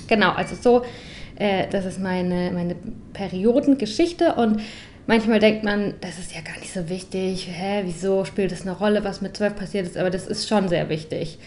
Genau, 0.07 0.33
also 0.33 0.55
so 0.55 0.85
äh, 1.43 1.67
das 1.69 1.85
ist 1.85 1.99
meine, 1.99 2.53
meine 2.53 2.77
Periodengeschichte 3.13 4.35
und 4.35 4.61
manchmal 5.09 5.41
denkt 5.41 5.65
man, 5.65 5.95
das 6.01 6.19
ist 6.19 6.33
ja 6.35 6.41
gar 6.41 6.59
nicht 6.61 6.73
so 6.73 6.89
wichtig. 6.89 7.49
Hä, 7.51 7.83
wieso 7.85 8.25
spielt 8.25 8.53
das 8.53 8.63
eine 8.63 8.73
Rolle, 8.73 9.03
was 9.03 9.21
mit 9.21 9.37
zwölf 9.37 9.57
passiert 9.57 9.87
ist? 9.87 9.99
Aber 9.99 10.11
das 10.11 10.29
ist 10.29 10.49
schon 10.49 10.69
sehr 10.69 10.89
wichtig. 10.89 11.39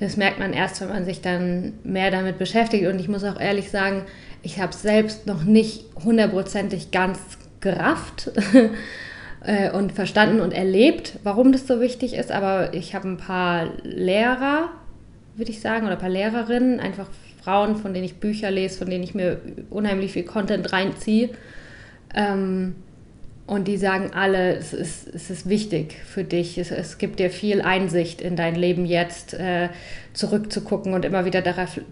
Das 0.00 0.16
merkt 0.16 0.38
man 0.38 0.54
erst, 0.54 0.80
wenn 0.80 0.88
man 0.88 1.04
sich 1.04 1.20
dann 1.20 1.74
mehr 1.84 2.10
damit 2.10 2.38
beschäftigt. 2.38 2.86
Und 2.86 2.98
ich 2.98 3.08
muss 3.08 3.22
auch 3.22 3.38
ehrlich 3.38 3.70
sagen, 3.70 4.02
ich 4.42 4.60
habe 4.60 4.72
es 4.72 4.80
selbst 4.80 5.26
noch 5.26 5.44
nicht 5.44 5.84
hundertprozentig 6.02 6.90
ganz 6.90 7.18
gerafft 7.60 8.30
äh, 9.44 9.70
und 9.70 9.92
verstanden 9.92 10.40
und 10.40 10.52
erlebt, 10.52 11.18
warum 11.22 11.52
das 11.52 11.66
so 11.66 11.80
wichtig 11.80 12.14
ist. 12.14 12.32
Aber 12.32 12.72
ich 12.72 12.94
habe 12.94 13.08
ein 13.08 13.18
paar 13.18 13.68
Lehrer, 13.82 14.70
würde 15.36 15.50
ich 15.50 15.60
sagen, 15.60 15.84
oder 15.84 15.96
ein 15.96 16.00
paar 16.00 16.08
Lehrerinnen, 16.08 16.80
einfach 16.80 17.08
Frauen, 17.44 17.76
von 17.76 17.92
denen 17.92 18.04
ich 18.04 18.16
Bücher 18.16 18.50
lese, 18.50 18.78
von 18.78 18.88
denen 18.88 19.04
ich 19.04 19.14
mir 19.14 19.40
unheimlich 19.70 20.12
viel 20.12 20.24
Content 20.24 20.72
reinziehe. 20.72 21.30
Ähm, 22.14 22.74
und 23.46 23.68
die 23.68 23.76
sagen 23.76 24.12
alle, 24.14 24.56
es 24.56 24.72
ist, 24.72 25.06
es 25.06 25.28
ist 25.28 25.48
wichtig 25.48 25.96
für 26.06 26.24
dich. 26.24 26.56
Es, 26.56 26.70
es 26.70 26.96
gibt 26.96 27.20
dir 27.20 27.28
viel 27.28 27.60
Einsicht 27.60 28.22
in 28.22 28.36
dein 28.36 28.54
Leben 28.54 28.86
jetzt, 28.86 29.34
äh, 29.34 29.68
zurückzugucken 30.14 30.94
und 30.94 31.04
immer 31.04 31.26
wieder 31.26 31.42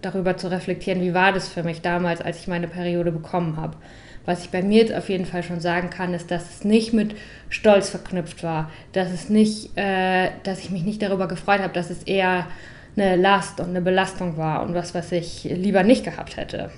darüber 0.01 0.37
zu 0.37 0.49
reflektieren, 0.49 1.01
wie 1.01 1.13
war 1.13 1.31
das 1.31 1.49
für 1.49 1.61
mich 1.61 1.81
damals, 1.81 2.21
als 2.21 2.39
ich 2.39 2.47
meine 2.47 2.67
Periode 2.67 3.11
bekommen 3.11 3.57
habe. 3.57 3.77
Was 4.25 4.45
ich 4.45 4.49
bei 4.49 4.63
mir 4.63 4.79
jetzt 4.81 4.93
auf 4.93 5.09
jeden 5.09 5.25
Fall 5.25 5.43
schon 5.43 5.59
sagen 5.59 5.89
kann, 5.89 6.13
ist, 6.13 6.31
dass 6.31 6.49
es 6.49 6.63
nicht 6.63 6.93
mit 6.93 7.13
Stolz 7.49 7.89
verknüpft 7.89 8.41
war, 8.41 8.71
dass 8.93 9.11
es 9.11 9.29
nicht, 9.29 9.77
äh, 9.77 10.29
dass 10.43 10.59
ich 10.59 10.71
mich 10.71 10.83
nicht 10.83 11.01
darüber 11.01 11.27
gefreut 11.27 11.59
habe, 11.59 11.73
dass 11.73 11.89
es 11.89 12.03
eher 12.03 12.47
eine 12.95 13.15
Last 13.15 13.59
und 13.59 13.69
eine 13.69 13.81
Belastung 13.81 14.37
war 14.37 14.63
und 14.63 14.73
was, 14.73 14.93
was 14.93 15.11
ich 15.11 15.43
lieber 15.45 15.83
nicht 15.83 16.03
gehabt 16.03 16.37
hätte. 16.37 16.69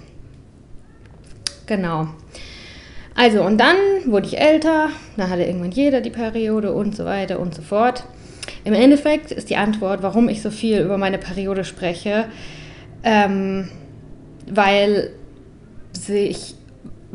Genau. 1.65 2.07
Also, 3.15 3.43
und 3.43 3.57
dann 3.57 3.75
wurde 4.05 4.27
ich 4.27 4.39
älter, 4.39 4.89
dann 5.17 5.29
hatte 5.29 5.43
irgendwann 5.43 5.72
jeder 5.72 6.01
die 6.01 6.10
Periode 6.10 6.74
und 6.74 6.95
so 6.95 7.05
weiter 7.05 7.39
und 7.39 7.55
so 7.55 7.62
fort. 7.62 8.03
Im 8.63 8.74
Endeffekt 8.74 9.31
ist 9.31 9.50
die 9.50 9.57
Antwort, 9.57 10.03
warum 10.03 10.29
ich 10.29 10.41
so 10.41 10.51
viel 10.51 10.79
über 10.79 10.98
meine 10.98 11.17
Periode 11.17 11.63
spreche, 11.63 12.25
ähm, 13.03 13.69
weil 14.48 15.12
sich 15.93 16.55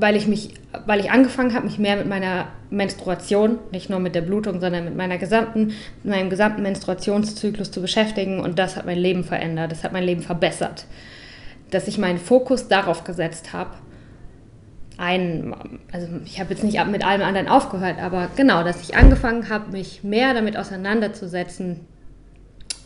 weil 0.01 0.17
ich 0.17 0.27
mich, 0.27 0.51
weil 0.87 1.01
ich 1.01 1.11
angefangen 1.11 1.55
habe, 1.55 1.67
mich 1.67 1.79
mehr 1.79 1.97
mit 1.97 2.07
meiner 2.07 2.49
Menstruation, 2.71 3.59
nicht 3.73 3.91
nur 3.91 3.99
mit 3.99 4.15
der 4.15 4.21
Blutung, 4.21 4.61
sondern 4.61 4.85
mit 4.85 4.97
meiner 4.97 5.19
gesamten, 5.19 5.73
meinem 6.05 6.31
gesamten 6.31 6.63
Menstruationszyklus 6.63 7.71
zu 7.71 7.81
beschäftigen 7.81 8.41
und 8.41 8.59
das 8.59 8.77
hat 8.77 8.87
mein 8.87 8.99
Leben 8.99 9.25
verändert, 9.25 9.73
das 9.73 9.83
hat 9.83 9.93
mein 9.93 10.05
Leben 10.05 10.23
verbessert. 10.23 10.87
Dass 11.71 11.89
ich 11.89 11.99
meinen 11.99 12.19
Fokus 12.19 12.69
darauf 12.69 13.05
gesetzt 13.05 13.53
habe, 13.53 13.71
ein, 14.97 15.55
also 15.93 16.07
ich 16.25 16.39
habe 16.39 16.51
jetzt 16.51 16.63
nicht 16.63 16.85
mit 16.87 17.05
allem 17.05 17.23
anderen 17.23 17.49
aufgehört, 17.49 17.99
aber 17.99 18.29
genau, 18.37 18.63
dass 18.63 18.83
ich 18.83 18.97
angefangen 18.97 19.49
habe, 19.49 19.73
mich 19.73 20.05
mehr 20.05 20.35
damit 20.35 20.57
auseinanderzusetzen 20.57 21.81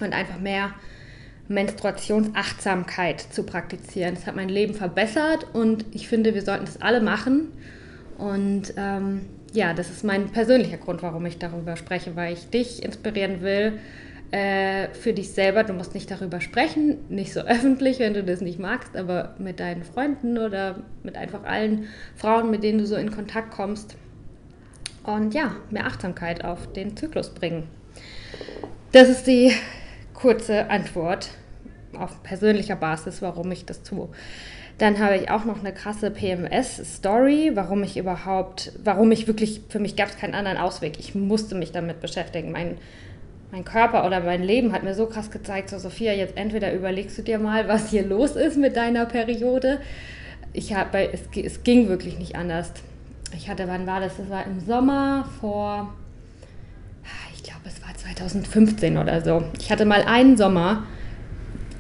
und 0.01 0.13
einfach 0.13 0.39
mehr 0.39 0.71
Menstruationsachtsamkeit 1.49 3.21
zu 3.21 3.43
praktizieren. 3.45 4.15
Das 4.15 4.27
hat 4.27 4.37
mein 4.37 4.49
Leben 4.49 4.75
verbessert 4.75 5.47
und 5.53 5.85
ich 5.93 6.09
finde, 6.09 6.35
wir 6.35 6.43
sollten 6.43 6.65
das 6.65 6.81
alle 6.81 7.01
machen. 7.01 7.53
Und 8.17 8.75
ähm, 8.77 9.23
ja, 9.53 9.75
das 9.75 9.91
ist 9.91 10.05
mein 10.05 10.31
persönlicher 10.31 10.79
Grund, 10.79 11.03
warum 11.03 11.27
ich 11.27 11.39
darüber 11.39 11.77
spreche, 11.77 12.17
weil 12.17 12.33
ich 12.33 12.49
dich 12.49 12.83
inspirieren 12.83 13.41
will 13.43 13.79
äh, 14.31 14.89
für 14.95 15.13
dich 15.13 15.33
selber. 15.33 15.65
Du 15.65 15.73
musst 15.73 15.95
nicht 15.95 16.11
darüber 16.11 16.41
sprechen, 16.41 16.99
nicht 17.09 17.33
so 17.33 17.41
öffentlich, 17.47 17.99
wenn 17.99 18.15
du 18.15 18.25
das 18.25 18.41
nicht 18.41 18.59
magst, 18.59 18.97
aber 18.97 19.35
mit 19.39 19.61
deinen 19.61 19.85
Freunden 19.85 20.39
oder 20.39 20.83
mit 21.03 21.17
einfach 21.17 21.45
allen 21.45 21.89
Frauen, 22.17 22.51
mit 22.51 22.63
denen 22.63 22.79
du 22.79 22.87
so 22.87 22.97
in 22.97 23.11
Kontakt 23.11 23.51
kommst. 23.51 23.97
Und 25.03 25.35
ja, 25.35 25.55
mehr 25.71 25.87
Achtsamkeit 25.87 26.45
auf 26.45 26.73
den 26.73 26.97
Zyklus 26.97 27.31
bringen. 27.31 27.65
Das 28.93 29.09
ist 29.09 29.27
die 29.27 29.53
kurze 30.25 30.71
Antwort 30.71 31.29
auf 31.99 32.23
persönlicher 32.23 32.77
Basis, 32.77 33.21
warum 33.21 33.53
ich 33.53 33.67
das 33.67 33.83
tue. 33.83 34.09
Dann 34.79 34.99
habe 34.99 35.17
ich 35.19 35.31
auch 35.31 35.45
noch 35.45 35.61
eine 35.61 35.75
krasse 35.75 36.11
PMS-Story, 36.11 37.51
warum 37.53 37.83
ich 37.83 37.99
überhaupt, 37.99 38.73
warum 38.83 39.13
ich 39.13 39.27
wirklich, 39.27 39.61
für 39.69 39.81
mich 39.81 39.97
gab 39.97 40.09
es 40.09 40.17
keinen 40.17 40.35
anderen 40.35 40.57
Ausweg. 40.57 40.99
Ich 40.99 41.15
musste 41.15 41.55
mich 41.55 41.73
damit 41.73 42.01
beschäftigen. 42.01 42.53
Mein, 42.53 42.79
mein 43.53 43.67
Körper 43.67 44.07
oder 44.07 44.21
mein 44.21 44.43
Leben 44.43 44.73
hat 44.73 44.83
mir 44.83 44.95
so 44.95 45.05
krass 45.05 45.31
gezeigt, 45.31 45.69
so 45.69 45.79
Sophia, 45.79 46.15
jetzt 46.15 46.39
entweder 46.39 46.73
überlegst 46.73 47.19
du 47.19 47.23
dir 47.23 47.39
mal, 47.39 47.69
was 47.69 47.91
hier 47.91 48.07
los 48.07 48.35
ist 48.35 48.57
mit 48.57 48.77
deiner 48.77 49.05
Periode. 49.05 49.79
Ich 50.55 50.75
habe, 50.75 51.13
es, 51.13 51.21
es 51.37 51.65
ging 51.65 51.91
wirklich 51.91 52.19
nicht 52.19 52.35
anders. 52.35 52.73
Ich 53.37 53.51
hatte, 53.51 53.69
wann 53.69 53.87
war 53.87 54.01
das? 54.01 54.17
Das 54.17 54.31
war 54.31 54.47
im 54.47 54.61
Sommer 54.61 55.29
vor 55.39 55.93
2015 58.13 58.99
oder 58.99 59.23
so. 59.23 59.45
Ich 59.59 59.71
hatte 59.71 59.85
mal 59.85 60.03
einen 60.03 60.37
Sommer, 60.37 60.85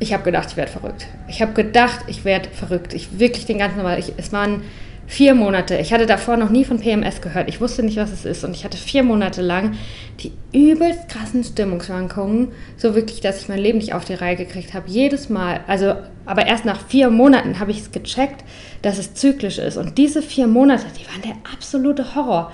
ich 0.01 0.13
habe 0.13 0.25
gedacht, 0.25 0.49
ich 0.51 0.57
werde 0.57 0.73
verrückt. 0.73 1.07
Ich 1.29 1.41
habe 1.41 1.53
gedacht, 1.53 2.01
ich 2.09 2.25
werde 2.25 2.49
verrückt. 2.51 2.95
Ich 2.95 3.19
wirklich 3.19 3.47
den 3.47 3.59
ganzen 3.59 3.83
Mal. 3.83 3.99
Ich, 3.99 4.13
es 4.17 4.33
waren 4.33 4.63
vier 5.07 5.35
Monate. 5.35 5.77
Ich 5.77 5.93
hatte 5.93 6.07
davor 6.07 6.37
noch 6.37 6.51
nie 6.51 6.65
von 6.65 6.81
PMS 6.81 7.21
gehört. 7.21 7.49
Ich 7.49 7.61
wusste 7.61 7.83
nicht, 7.83 7.97
was 7.97 8.11
es 8.11 8.25
ist. 8.25 8.45
Und 8.45 8.55
ich 8.55 8.65
hatte 8.65 8.77
vier 8.77 9.03
Monate 9.03 9.41
lang 9.41 9.77
die 10.21 10.33
übelst 10.53 11.09
krassen 11.09 11.45
Stimmungsschwankungen. 11.45 12.49
So 12.77 12.95
wirklich, 12.95 13.21
dass 13.21 13.41
ich 13.41 13.49
mein 13.49 13.59
Leben 13.59 13.79
nicht 13.79 13.95
auf 13.95 14.05
die 14.05 14.15
Reihe 14.15 14.37
gekriegt 14.37 14.75
habe. 14.75 14.89
Jedes 14.89 15.29
Mal. 15.29 15.61
Also, 15.67 15.95
aber 16.27 16.47
erst 16.47 16.65
nach 16.65 16.81
vier 16.87 17.11
Monaten 17.11 17.61
habe 17.61 17.71
ich 17.71 17.81
es 17.81 17.93
gecheckt, 17.93 18.45
dass 18.83 18.99
es 18.99 19.15
zyklisch 19.15 19.59
ist. 19.59 19.77
Und 19.77 19.97
diese 19.97 20.23
vier 20.23 20.49
Monate, 20.49 20.87
die 20.99 21.07
waren 21.07 21.23
der 21.23 21.37
absolute 21.53 22.15
Horror. 22.15 22.53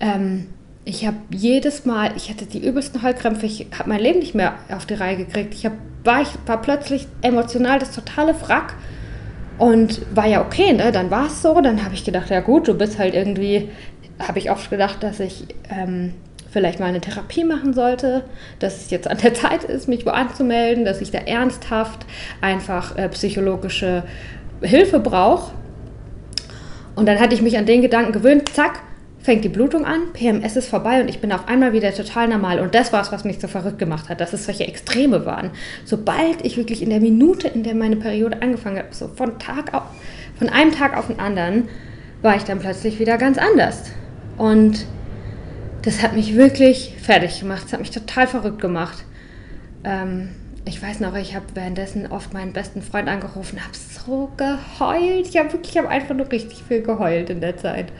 Ähm, 0.00 0.48
ich 0.88 1.06
habe 1.06 1.18
jedes 1.30 1.84
Mal, 1.84 2.12
ich 2.16 2.30
hatte 2.30 2.46
die 2.46 2.66
übelsten 2.66 3.02
Heulkrämpfe, 3.02 3.44
ich 3.44 3.66
habe 3.78 3.90
mein 3.90 4.00
Leben 4.00 4.20
nicht 4.20 4.34
mehr 4.34 4.54
auf 4.74 4.86
die 4.86 4.94
Reihe 4.94 5.18
gekriegt. 5.18 5.52
Ich 5.52 5.66
hab, 5.66 5.74
war, 6.02 6.22
ich 6.22 6.30
war 6.46 6.62
plötzlich 6.62 7.06
emotional 7.20 7.78
das 7.78 7.94
totale 7.94 8.34
Wrack 8.40 8.74
und 9.58 10.00
war 10.16 10.26
ja 10.26 10.40
okay, 10.40 10.72
ne? 10.72 10.90
Dann 10.90 11.10
war 11.10 11.26
es 11.26 11.42
so, 11.42 11.60
dann 11.60 11.84
habe 11.84 11.94
ich 11.94 12.04
gedacht, 12.04 12.30
ja 12.30 12.40
gut, 12.40 12.68
du 12.68 12.74
bist 12.74 12.98
halt 12.98 13.14
irgendwie, 13.14 13.68
habe 14.18 14.38
ich 14.38 14.50
oft 14.50 14.70
gedacht, 14.70 15.02
dass 15.02 15.20
ich 15.20 15.44
ähm, 15.68 16.14
vielleicht 16.50 16.80
mal 16.80 16.86
eine 16.86 17.02
Therapie 17.02 17.44
machen 17.44 17.74
sollte, 17.74 18.24
dass 18.58 18.80
es 18.80 18.90
jetzt 18.90 19.08
an 19.08 19.18
der 19.18 19.34
Zeit 19.34 19.64
ist, 19.64 19.88
mich 19.88 20.06
wo 20.06 20.10
anzumelden, 20.10 20.86
dass 20.86 21.02
ich 21.02 21.10
da 21.10 21.18
ernsthaft 21.18 22.06
einfach 22.40 22.96
äh, 22.96 23.10
psychologische 23.10 24.04
Hilfe 24.62 25.00
brauche. 25.00 25.52
Und 26.96 27.04
dann 27.06 27.20
hatte 27.20 27.34
ich 27.34 27.42
mich 27.42 27.58
an 27.58 27.66
den 27.66 27.82
Gedanken 27.82 28.12
gewöhnt, 28.12 28.48
zack, 28.48 28.80
fängt 29.28 29.44
die 29.44 29.50
Blutung 29.50 29.84
an, 29.84 30.14
PMS 30.14 30.56
ist 30.56 30.70
vorbei 30.70 31.02
und 31.02 31.08
ich 31.10 31.20
bin 31.20 31.32
auf 31.32 31.48
einmal 31.48 31.74
wieder 31.74 31.92
total 31.92 32.28
normal. 32.28 32.60
Und 32.60 32.74
das 32.74 32.94
war 32.94 33.02
es, 33.02 33.12
was 33.12 33.24
mich 33.24 33.38
so 33.38 33.46
verrückt 33.46 33.78
gemacht 33.78 34.08
hat, 34.08 34.22
dass 34.22 34.32
es 34.32 34.46
solche 34.46 34.66
Extreme 34.66 35.26
waren. 35.26 35.50
Sobald 35.84 36.46
ich 36.46 36.56
wirklich 36.56 36.80
in 36.80 36.88
der 36.88 37.00
Minute, 37.00 37.46
in 37.46 37.62
der 37.62 37.74
meine 37.74 37.96
Periode 37.96 38.40
angefangen 38.40 38.78
hat, 38.78 38.94
so 38.94 39.08
von 39.08 39.38
Tag 39.38 39.74
auf, 39.74 39.82
von 40.38 40.48
einem 40.48 40.72
Tag 40.72 40.96
auf 40.96 41.08
den 41.08 41.20
anderen, 41.20 41.68
war 42.22 42.36
ich 42.36 42.44
dann 42.44 42.58
plötzlich 42.58 43.00
wieder 43.00 43.18
ganz 43.18 43.36
anders. 43.36 43.82
Und 44.38 44.86
das 45.82 46.02
hat 46.02 46.14
mich 46.14 46.34
wirklich 46.34 46.94
fertig 46.98 47.38
gemacht. 47.40 47.64
Das 47.64 47.74
hat 47.74 47.80
mich 47.80 47.90
total 47.90 48.26
verrückt 48.28 48.62
gemacht. 48.62 49.04
Ähm, 49.84 50.30
ich 50.64 50.82
weiß 50.82 51.00
noch, 51.00 51.14
ich 51.16 51.34
habe 51.34 51.44
währenddessen 51.52 52.06
oft 52.06 52.32
meinen 52.32 52.54
besten 52.54 52.80
Freund 52.80 53.10
angerufen, 53.10 53.62
habe 53.62 53.74
so 53.74 54.32
geheult. 54.38 55.28
Ich 55.28 55.36
habe 55.36 55.52
wirklich, 55.52 55.72
ich 55.72 55.78
habe 55.78 55.90
einfach 55.90 56.14
nur 56.14 56.32
richtig 56.32 56.62
viel 56.66 56.80
geheult 56.80 57.28
in 57.28 57.42
der 57.42 57.58
Zeit. 57.58 57.92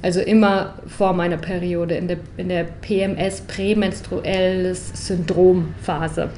Also 0.00 0.20
immer 0.20 0.74
vor 0.86 1.12
meiner 1.12 1.38
Periode, 1.38 1.96
in 1.96 2.08
der, 2.08 2.18
in 2.36 2.48
der 2.48 2.64
PMS, 2.64 3.40
prämenstruelles 3.42 5.06
Syndrom-Phase. 5.06 6.30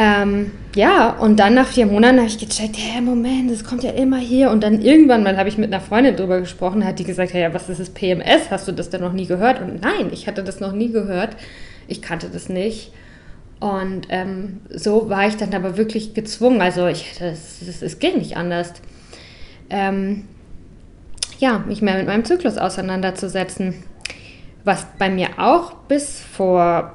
Ähm, 0.00 0.52
ja, 0.76 1.10
und 1.10 1.40
dann 1.40 1.54
nach 1.54 1.66
vier 1.66 1.84
Monaten 1.84 2.18
habe 2.18 2.28
ich 2.28 2.38
gecheckt, 2.38 2.76
hey, 2.78 3.00
Moment, 3.02 3.50
das 3.50 3.64
kommt 3.64 3.82
ja 3.82 3.90
immer 3.90 4.18
hier. 4.18 4.50
Und 4.50 4.62
dann 4.62 4.80
irgendwann 4.80 5.24
mal 5.24 5.36
habe 5.36 5.48
ich 5.48 5.58
mit 5.58 5.74
einer 5.74 5.82
Freundin 5.82 6.14
drüber 6.14 6.38
gesprochen, 6.38 6.84
hat 6.84 7.00
die 7.00 7.04
gesagt, 7.04 7.34
hey, 7.34 7.52
was 7.52 7.68
ist 7.68 7.80
das 7.80 7.90
PMS? 7.90 8.50
Hast 8.50 8.68
du 8.68 8.72
das 8.72 8.88
denn 8.90 9.00
noch 9.00 9.12
nie 9.12 9.26
gehört? 9.26 9.60
Und 9.60 9.82
nein, 9.82 10.10
ich 10.12 10.28
hatte 10.28 10.44
das 10.44 10.60
noch 10.60 10.72
nie 10.72 10.92
gehört. 10.92 11.36
Ich 11.88 12.00
kannte 12.00 12.28
das 12.32 12.48
nicht. 12.48 12.92
Und 13.58 14.06
ähm, 14.08 14.60
so 14.70 15.10
war 15.10 15.26
ich 15.26 15.36
dann 15.36 15.52
aber 15.52 15.76
wirklich 15.76 16.14
gezwungen. 16.14 16.62
Also 16.62 16.86
ich, 16.86 17.16
das, 17.18 17.58
das, 17.66 17.82
es 17.82 17.98
ging 17.98 18.18
nicht 18.18 18.36
anders. 18.36 18.74
Ähm, 19.68 20.26
ja, 21.38 21.58
mich 21.66 21.82
mehr 21.82 21.96
mit 21.96 22.06
meinem 22.06 22.24
Zyklus 22.24 22.58
auseinanderzusetzen. 22.58 23.74
Was 24.64 24.86
bei 24.98 25.08
mir 25.08 25.28
auch 25.38 25.72
bis 25.88 26.20
vor 26.20 26.94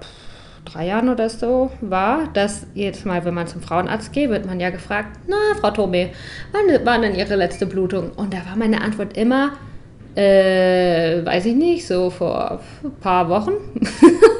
drei 0.65 0.87
Jahren 0.87 1.09
oder 1.09 1.29
so 1.29 1.71
war, 1.81 2.29
dass 2.33 2.67
jedes 2.73 3.05
Mal, 3.05 3.25
wenn 3.25 3.33
man 3.33 3.47
zum 3.47 3.61
Frauenarzt 3.61 4.13
geht, 4.13 4.29
wird 4.29 4.45
man 4.45 4.59
ja 4.59 4.69
gefragt, 4.69 5.17
na, 5.27 5.35
Frau 5.59 5.71
Tome, 5.71 6.09
wann 6.51 6.85
war 6.85 6.99
denn 6.99 7.15
Ihre 7.15 7.35
letzte 7.35 7.65
Blutung? 7.65 8.11
Und 8.15 8.33
da 8.33 8.37
war 8.45 8.55
meine 8.55 8.81
Antwort 8.81 9.17
immer, 9.17 9.53
äh, 10.15 11.25
weiß 11.25 11.45
ich 11.45 11.55
nicht, 11.55 11.87
so 11.87 12.09
vor 12.09 12.61
ein 12.83 12.91
paar 13.01 13.29
Wochen. 13.29 13.53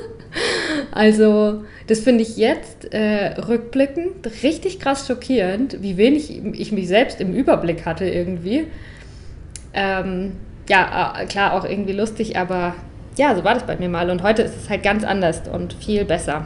also, 0.91 1.63
das 1.87 1.99
finde 1.99 2.23
ich 2.23 2.37
jetzt 2.37 2.93
äh, 2.93 3.39
rückblickend 3.39 4.27
richtig 4.43 4.79
krass 4.79 5.07
schockierend, 5.07 5.81
wie 5.81 5.97
wenig 5.97 6.43
ich 6.53 6.71
mich 6.71 6.87
selbst 6.87 7.19
im 7.19 7.33
Überblick 7.33 7.85
hatte 7.85 8.05
irgendwie. 8.05 8.67
Ähm, 9.73 10.33
ja, 10.69 11.13
äh, 11.17 11.25
klar, 11.25 11.53
auch 11.53 11.65
irgendwie 11.65 11.93
lustig, 11.93 12.37
aber 12.37 12.75
ja, 13.17 13.35
so 13.35 13.43
war 13.43 13.53
das 13.53 13.65
bei 13.65 13.75
mir 13.75 13.89
mal. 13.89 14.09
Und 14.09 14.23
heute 14.23 14.41
ist 14.41 14.55
es 14.55 14.69
halt 14.69 14.83
ganz 14.83 15.03
anders 15.03 15.41
und 15.51 15.73
viel 15.73 16.05
besser. 16.05 16.45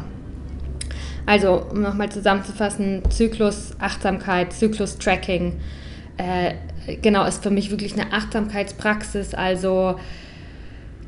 Also, 1.25 1.61
um 1.71 1.81
nochmal 1.81 2.09
zusammenzufassen, 2.09 3.03
Zyklus, 3.09 3.75
Achtsamkeit, 3.79 4.53
Zyklus-Tracking, 4.53 5.59
äh, 6.17 6.53
genau, 7.01 7.25
ist 7.25 7.43
für 7.43 7.49
mich 7.49 7.69
wirklich 7.69 7.93
eine 7.93 8.13
Achtsamkeitspraxis, 8.13 9.33
also 9.33 9.99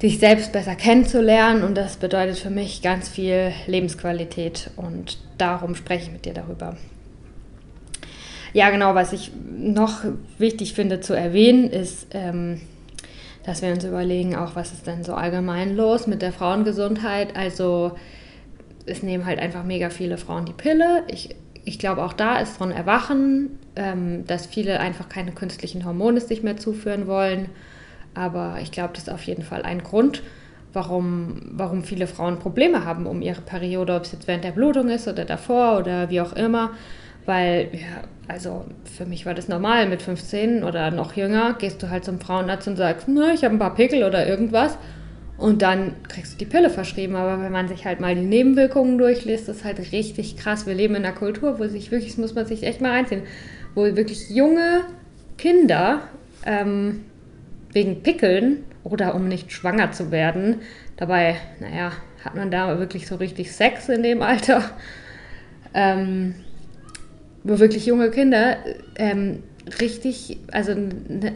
dich 0.01 0.19
selbst 0.19 0.51
besser 0.51 0.75
kennenzulernen 0.75 1.63
und 1.63 1.75
das 1.75 1.97
bedeutet 1.97 2.37
für 2.37 2.49
mich 2.49 2.81
ganz 2.81 3.09
viel 3.09 3.51
Lebensqualität 3.67 4.71
und 4.77 5.17
darum 5.37 5.75
spreche 5.75 6.05
ich 6.05 6.11
mit 6.11 6.25
dir 6.25 6.33
darüber. 6.33 6.77
Ja, 8.53 8.69
genau, 8.69 8.95
was 8.95 9.13
ich 9.13 9.31
noch 9.57 10.03
wichtig 10.37 10.73
finde 10.73 11.01
zu 11.01 11.13
erwähnen, 11.13 11.69
ist, 11.69 12.07
ähm, 12.11 12.61
dass 13.43 13.61
wir 13.61 13.71
uns 13.71 13.83
überlegen, 13.83 14.35
auch 14.35 14.55
was 14.55 14.73
ist 14.73 14.87
denn 14.87 15.03
so 15.03 15.13
allgemein 15.13 15.75
los 15.75 16.07
mit 16.07 16.21
der 16.21 16.31
Frauengesundheit. 16.31 17.35
Also 17.35 17.93
es 18.85 19.03
nehmen 19.03 19.25
halt 19.25 19.39
einfach 19.39 19.63
mega 19.63 19.89
viele 19.89 20.17
Frauen 20.17 20.45
die 20.45 20.53
Pille. 20.53 21.03
Ich, 21.07 21.35
ich 21.63 21.79
glaube, 21.79 22.03
auch 22.03 22.13
da 22.13 22.39
ist 22.39 22.57
von 22.57 22.71
Erwachen, 22.71 23.59
ähm, 23.75 24.25
dass 24.25 24.47
viele 24.47 24.79
einfach 24.79 25.09
keine 25.09 25.31
künstlichen 25.31 25.85
Hormone 25.85 26.19
sich 26.19 26.43
mehr 26.43 26.57
zuführen 26.57 27.07
wollen. 27.07 27.49
Aber 28.15 28.57
ich 28.61 28.71
glaube, 28.71 28.91
das 28.93 29.03
ist 29.03 29.13
auf 29.13 29.23
jeden 29.23 29.43
Fall 29.43 29.61
ein 29.63 29.83
Grund, 29.83 30.23
warum, 30.73 31.41
warum 31.51 31.83
viele 31.83 32.07
Frauen 32.07 32.39
Probleme 32.39 32.85
haben 32.85 33.05
um 33.05 33.21
ihre 33.21 33.41
Periode, 33.41 33.95
ob 33.95 34.03
es 34.03 34.11
jetzt 34.11 34.27
während 34.27 34.43
der 34.43 34.51
Blutung 34.51 34.89
ist 34.89 35.07
oder 35.07 35.25
davor 35.25 35.79
oder 35.79 36.09
wie 36.09 36.21
auch 36.21 36.33
immer. 36.33 36.71
Weil, 37.25 37.69
ja, 37.73 38.03
also 38.29 38.63
für 38.85 39.05
mich 39.05 39.25
war 39.25 39.33
das 39.33 39.47
normal. 39.47 39.89
Mit 39.89 40.03
15 40.03 40.63
oder 40.63 40.91
noch 40.91 41.13
jünger 41.13 41.55
gehst 41.57 41.81
du 41.81 41.89
halt 41.89 42.05
zum 42.05 42.19
Frauenarzt 42.19 42.67
und 42.67 42.77
sagst, 42.77 43.07
na, 43.07 43.33
ich 43.33 43.43
habe 43.43 43.55
ein 43.55 43.59
paar 43.59 43.73
Pickel 43.73 44.03
oder 44.03 44.27
irgendwas. 44.27 44.77
Und 45.37 45.61
dann 45.63 45.95
kriegst 46.07 46.33
du 46.33 46.37
die 46.37 46.45
Pille 46.45 46.69
verschrieben. 46.69 47.15
Aber 47.15 47.41
wenn 47.41 47.51
man 47.51 47.67
sich 47.67 47.85
halt 47.85 47.99
mal 47.99 48.13
die 48.13 48.21
Nebenwirkungen 48.21 48.99
durchliest, 48.99 49.49
ist 49.49 49.65
halt 49.65 49.91
richtig 49.91 50.37
krass. 50.37 50.67
Wir 50.67 50.75
leben 50.75 50.93
in 50.95 51.05
einer 51.05 51.15
Kultur, 51.15 51.57
wo 51.57 51.65
sich 51.65 51.89
wirklich, 51.89 52.11
das 52.11 52.19
muss 52.19 52.35
man 52.35 52.45
sich 52.45 52.61
echt 52.63 52.81
mal 52.81 52.91
reinziehen, 52.91 53.23
wo 53.73 53.83
wirklich 53.83 54.29
junge 54.29 54.81
Kinder 55.37 56.01
ähm, 56.45 57.05
wegen 57.71 58.03
Pickeln 58.03 58.63
oder 58.83 59.15
um 59.15 59.27
nicht 59.27 59.51
schwanger 59.51 59.91
zu 59.91 60.11
werden, 60.11 60.57
dabei, 60.97 61.37
naja, 61.59 61.93
hat 62.23 62.35
man 62.35 62.51
da 62.51 62.77
wirklich 62.77 63.07
so 63.07 63.15
richtig 63.15 63.51
Sex 63.53 63.89
in 63.89 64.03
dem 64.03 64.21
Alter. 64.21 64.63
Ähm, 65.73 66.35
wirklich 67.43 67.85
junge 67.85 68.11
Kinder 68.11 68.57
ähm, 68.95 69.43
richtig, 69.79 70.37
also 70.51 70.73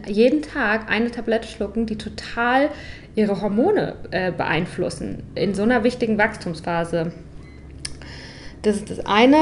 jeden 0.07 0.41
Tag 0.41 0.89
eine 0.89 1.11
Tablette 1.11 1.47
schlucken, 1.47 1.85
die 1.85 1.97
total 1.97 2.69
ihre 3.15 3.41
Hormone 3.41 3.95
äh, 4.11 4.31
beeinflussen 4.31 5.23
in 5.35 5.53
so 5.53 5.63
einer 5.63 5.83
wichtigen 5.83 6.17
Wachstumsphase. 6.17 7.11
Das 8.63 8.77
ist 8.77 8.89
das 8.89 9.05
eine, 9.05 9.37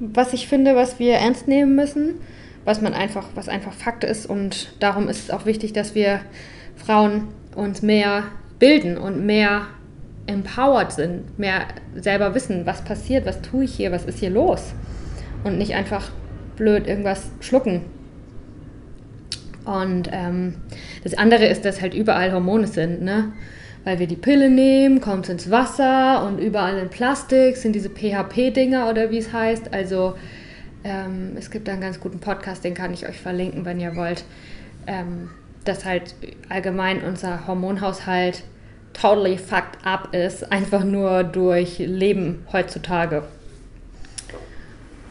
was 0.00 0.32
ich 0.32 0.48
finde, 0.48 0.74
was 0.74 0.98
wir 0.98 1.14
ernst 1.14 1.48
nehmen 1.48 1.74
müssen, 1.74 2.14
was 2.64 2.80
man 2.80 2.94
einfach, 2.94 3.28
was 3.34 3.48
einfach 3.48 3.72
Fakt 3.72 4.04
ist 4.04 4.26
und 4.26 4.72
darum 4.80 5.08
ist 5.08 5.24
es 5.24 5.30
auch 5.30 5.46
wichtig, 5.46 5.72
dass 5.72 5.94
wir 5.94 6.20
Frauen 6.76 7.28
uns 7.54 7.82
mehr 7.82 8.24
bilden 8.58 8.98
und 8.98 9.24
mehr 9.24 9.66
empowered 10.26 10.92
sind, 10.92 11.38
mehr 11.38 11.62
selber 11.94 12.34
wissen, 12.34 12.66
was 12.66 12.82
passiert, 12.82 13.26
was 13.26 13.40
tue 13.42 13.64
ich 13.64 13.74
hier, 13.74 13.92
was 13.92 14.04
ist 14.04 14.18
hier 14.18 14.30
los 14.30 14.74
und 15.44 15.58
nicht 15.58 15.74
einfach 15.74 16.10
blöd 16.56 16.86
irgendwas 16.86 17.30
schlucken. 17.40 17.82
Und 19.64 20.08
ähm, 20.12 20.54
das 21.04 21.14
andere 21.14 21.46
ist, 21.46 21.64
dass 21.64 21.80
halt 21.80 21.94
überall 21.94 22.32
Hormone 22.32 22.66
sind, 22.66 23.02
ne? 23.02 23.32
Weil 23.84 23.98
wir 23.98 24.06
die 24.06 24.16
Pille 24.16 24.50
nehmen, 24.50 25.00
kommt 25.00 25.24
es 25.24 25.30
ins 25.30 25.50
Wasser 25.50 26.26
und 26.26 26.38
überall 26.38 26.78
in 26.78 26.88
Plastik 26.88 27.56
sind 27.56 27.74
diese 27.74 27.90
PHP-Dinger 27.90 28.88
oder 28.90 29.10
wie 29.10 29.18
es 29.18 29.32
heißt. 29.32 29.72
Also 29.72 30.14
ähm, 30.84 31.32
es 31.36 31.50
gibt 31.50 31.68
da 31.68 31.72
einen 31.72 31.80
ganz 31.80 32.00
guten 32.00 32.18
Podcast, 32.18 32.64
den 32.64 32.74
kann 32.74 32.92
ich 32.92 33.06
euch 33.06 33.20
verlinken, 33.20 33.64
wenn 33.64 33.78
ihr 33.78 33.94
wollt. 33.94 34.24
Ähm, 34.86 35.30
dass 35.64 35.84
halt 35.84 36.14
allgemein 36.48 37.02
unser 37.02 37.46
Hormonhaushalt 37.46 38.42
totally 38.94 39.36
fucked 39.36 39.84
up 39.84 40.14
ist, 40.14 40.50
einfach 40.50 40.82
nur 40.82 41.24
durch 41.24 41.78
Leben 41.78 42.46
heutzutage. 42.52 43.24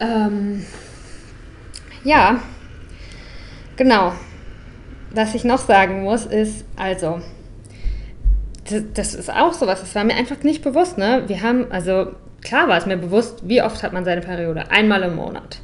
Ähm, 0.00 0.64
ja, 2.04 2.40
genau. 3.76 4.12
Was 5.10 5.34
ich 5.34 5.44
noch 5.44 5.58
sagen 5.58 6.02
muss, 6.02 6.26
ist, 6.26 6.64
also, 6.76 7.20
das, 8.68 8.82
das 8.94 9.14
ist 9.14 9.30
auch 9.30 9.54
sowas, 9.54 9.80
das 9.80 9.94
war 9.94 10.04
mir 10.04 10.14
einfach 10.14 10.42
nicht 10.42 10.62
bewusst, 10.62 10.98
ne? 10.98 11.24
Wir 11.26 11.42
haben, 11.42 11.70
also, 11.72 12.12
klar 12.42 12.68
war 12.68 12.78
es 12.78 12.86
mir 12.86 12.96
bewusst, 12.96 13.48
wie 13.48 13.62
oft 13.62 13.82
hat 13.82 13.92
man 13.92 14.04
seine 14.04 14.20
Periode? 14.20 14.70
Einmal 14.70 15.02
im 15.02 15.16
Monat. 15.16 15.60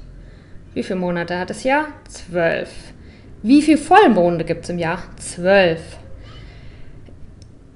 Wie 0.73 0.83
viele 0.83 0.99
Monate 0.99 1.39
hat 1.39 1.51
das 1.51 1.63
Jahr? 1.63 1.87
Zwölf. 2.09 2.71
Wie 3.43 3.63
viele 3.63 3.79
Vollmonde 3.79 4.45
gibt 4.45 4.65
es 4.65 4.71
im 4.71 4.79
Jahr? 4.79 5.03
Zwölf. 5.17 5.81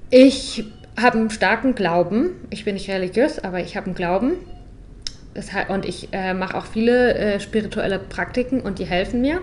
Ich 0.09 0.65
habe 0.99 1.19
einen 1.19 1.29
starken 1.29 1.75
Glauben. 1.75 2.31
Ich 2.49 2.65
bin 2.65 2.73
nicht 2.73 2.89
religiös, 2.89 3.39
aber 3.39 3.59
ich 3.59 3.77
habe 3.77 3.85
einen 3.85 3.95
Glauben. 3.95 4.33
Und 5.69 5.85
ich 5.85 6.09
äh, 6.11 6.33
mache 6.33 6.57
auch 6.57 6.65
viele 6.65 7.13
äh, 7.13 7.39
spirituelle 7.39 7.99
Praktiken 7.99 8.61
und 8.61 8.79
die 8.79 8.85
helfen 8.85 9.21
mir. 9.21 9.41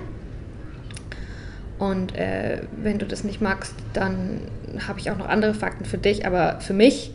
Und 1.79 2.15
äh, 2.17 2.63
wenn 2.77 2.99
du 2.99 3.07
das 3.07 3.25
nicht 3.25 3.41
magst, 3.41 3.75
dann 3.93 4.41
habe 4.87 4.99
ich 4.99 5.11
auch 5.11 5.19
noch 5.19 5.29
andere 5.29 5.55
Fakten 5.55 5.85
für 5.85 5.99
dich. 5.99 6.27
Aber 6.27 6.61
für 6.61 6.73
mich 6.73 7.13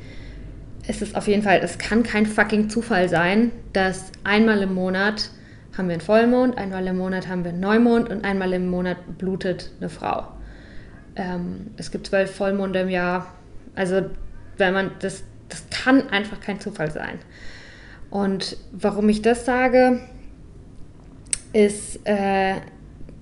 ist 0.88 1.02
es 1.02 1.16
auf 1.16 1.28
jeden 1.28 1.44
Fall, 1.44 1.60
es 1.64 1.78
kann 1.78 2.04
kein 2.04 2.26
fucking 2.26 2.70
Zufall 2.70 3.10
sein, 3.10 3.52
dass 3.74 4.12
einmal 4.24 4.62
im 4.62 4.74
Monat 4.74 5.30
haben 5.78 5.88
wir 5.88 5.94
einen 5.94 6.02
Vollmond, 6.02 6.58
einmal 6.58 6.86
im 6.88 6.98
Monat 6.98 7.28
haben 7.28 7.44
wir 7.44 7.52
einen 7.52 7.62
Neumond 7.62 8.10
und 8.10 8.26
einmal 8.26 8.54
im 8.54 8.70
Monat 8.70 8.98
blutet 9.18 9.72
eine 9.80 9.90
Frau. 9.90 10.28
Ähm, 11.16 11.72
es 11.78 11.92
gibt 11.92 12.08
zwölf 12.08 12.36
Vollmonde 12.36 12.82
im 12.82 12.90
Jahr. 12.90 13.28
Also 13.76 14.06
wenn 14.58 14.74
man 14.74 14.92
das, 15.00 15.24
das 15.50 15.64
kann 15.70 16.10
einfach 16.10 16.40
kein 16.42 16.60
Zufall 16.60 16.92
sein. 16.92 17.20
Und 18.12 18.58
warum 18.74 19.10
ich 19.10 19.22
das 19.22 19.46
sage, 19.46 20.02
ist, 21.54 22.00
äh, 22.06 22.56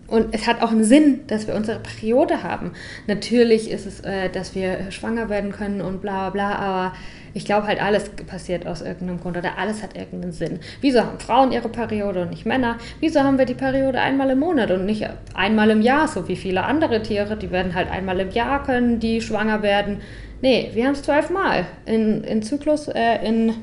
und 0.07 0.33
es 0.33 0.47
hat 0.47 0.63
auch 0.63 0.71
einen 0.71 0.83
Sinn, 0.83 1.21
dass 1.27 1.47
wir 1.47 1.53
unsere 1.53 1.79
Periode 1.79 2.41
haben. 2.41 2.71
Natürlich 3.05 3.69
ist 3.69 3.85
es, 3.85 3.99
äh, 3.99 4.29
dass 4.29 4.55
wir 4.55 4.91
schwanger 4.91 5.29
werden 5.29 5.51
können 5.51 5.81
und 5.81 6.01
bla 6.01 6.31
bla, 6.31 6.55
aber 6.55 6.93
ich 7.35 7.45
glaube 7.45 7.67
halt, 7.67 7.79
alles 7.79 8.09
passiert 8.09 8.65
aus 8.65 8.81
irgendeinem 8.81 9.19
Grund 9.19 9.37
oder 9.37 9.59
alles 9.59 9.83
hat 9.83 9.95
irgendeinen 9.95 10.33
Sinn. 10.33 10.59
Wieso 10.81 11.01
haben 11.01 11.19
Frauen 11.19 11.51
ihre 11.51 11.69
Periode 11.69 12.23
und 12.23 12.31
nicht 12.31 12.47
Männer? 12.47 12.79
Wieso 12.99 13.19
haben 13.19 13.37
wir 13.37 13.45
die 13.45 13.53
Periode 13.53 14.01
einmal 14.01 14.31
im 14.31 14.39
Monat 14.39 14.71
und 14.71 14.85
nicht 14.85 15.07
einmal 15.35 15.69
im 15.69 15.81
Jahr, 15.81 16.07
so 16.07 16.27
wie 16.27 16.35
viele 16.35 16.63
andere 16.63 17.03
Tiere? 17.03 17.37
Die 17.37 17.51
werden 17.51 17.75
halt 17.75 17.91
einmal 17.91 18.19
im 18.19 18.31
Jahr 18.31 18.63
können, 18.63 18.99
die 18.99 19.21
schwanger 19.21 19.61
werden. 19.61 20.01
Nee, 20.41 20.71
wir 20.73 20.85
haben 20.85 20.93
es 20.93 21.03
zwölfmal 21.03 21.67
in, 21.85 22.23
in 22.23 22.41
Zyklus, 22.41 22.87
äh, 22.87 23.23
in 23.23 23.53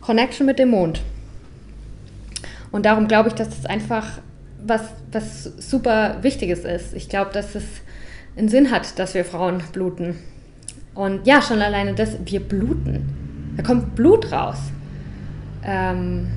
Connection 0.00 0.46
mit 0.46 0.58
dem 0.58 0.70
Mond. 0.70 1.02
Und 2.72 2.86
darum 2.86 3.08
glaube 3.08 3.28
ich, 3.28 3.34
dass 3.34 3.48
das 3.50 3.66
einfach 3.66 4.06
was, 4.64 4.82
was 5.12 5.44
super 5.44 6.18
Wichtiges 6.22 6.64
ist. 6.64 6.94
Ich 6.94 7.08
glaube, 7.08 7.30
dass 7.32 7.54
es 7.54 7.64
einen 8.36 8.48
Sinn 8.48 8.70
hat, 8.70 8.98
dass 8.98 9.14
wir 9.14 9.24
Frauen 9.24 9.62
bluten. 9.72 10.18
Und 10.94 11.26
ja, 11.26 11.42
schon 11.42 11.62
alleine 11.62 11.94
das, 11.94 12.18
wir 12.24 12.40
bluten. 12.40 13.54
Da 13.56 13.62
kommt 13.62 13.94
Blut 13.94 14.30
raus. 14.32 14.58
Ähm, 15.64 16.28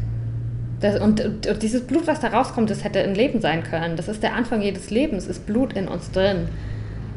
das, 0.80 1.00
und, 1.00 1.48
und, 1.48 1.64
dieses 1.64 1.82
Blut, 1.82 2.08
was 2.08 2.20
da 2.20 2.28
rauskommt, 2.28 2.70
das 2.70 2.84
hätte 2.84 3.02
ein 3.02 3.16
Leben 3.16 3.42
sein 3.42 3.64
können. 3.64 3.96
Das 3.96 4.08
ist 4.08 4.24
der 4.24 4.36
Anfang 4.36 4.62
jedes 4.62 4.90
Lebens, 4.90 5.28
ist 5.28 5.46
Blut 5.46 5.74
in 5.74 5.88
uns 5.88 6.12
drin. 6.12 6.48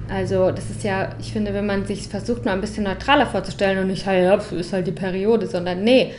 Also 0.08 0.52
das 0.52 0.70
ist 0.70 0.84
ja, 0.84 1.10
ich 1.18 1.32
finde, 1.32 1.52
wenn 1.52 1.66
man 1.66 1.84
sich 1.84 2.06
versucht, 2.06 2.44
mal 2.44 2.52
ein 2.52 2.60
bisschen 2.60 2.84
neutraler 2.84 3.26
vorzustellen 3.26 3.78
und 3.78 3.88
nicht, 3.88 4.06
ja, 4.06 4.34
ist 4.34 4.72
halt 4.72 4.86
die 4.86 4.92
Periode, 4.92 5.48
sondern 5.48 5.82
nee, 5.82 6.12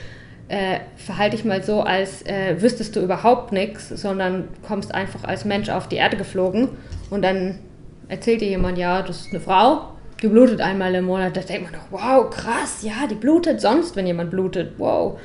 äh, 0.50 0.80
verhalte 0.96 1.36
dich 1.36 1.46
mal 1.46 1.64
so, 1.64 1.82
als 1.82 2.26
äh, 2.26 2.62
wüsstest 2.62 2.96
du 2.96 3.02
überhaupt 3.02 3.52
nichts, 3.52 3.90
sondern 3.90 4.48
kommst 4.66 4.94
einfach 4.94 5.24
als 5.24 5.46
Mensch 5.46 5.70
auf 5.70 5.88
die 5.88 5.98
Erde 5.98 6.18
geflogen 6.18 6.70
und 7.10 7.22
dann 7.22 7.60
erzählt 8.08 8.42
dir 8.42 8.48
jemand, 8.48 8.78
ja, 8.78 9.02
das 9.02 9.22
ist 9.22 9.32
eine 9.32 9.42
Frau, 9.42 9.90
die 10.22 10.28
blutet 10.28 10.62
einmal 10.62 10.96
im 10.96 11.06
Monat. 11.06 11.36
Da 11.36 11.42
denkt 11.42 11.72
man 11.72 11.74
doch, 11.74 11.92
wow, 11.92 12.30
krass, 12.30 12.80
ja, 12.82 13.08
die 13.10 13.16
blutet 13.16 13.62
sonst, 13.62 13.96
wenn 13.96 14.08
jemand 14.08 14.32
blutet, 14.32 14.74
wow. 14.78 15.20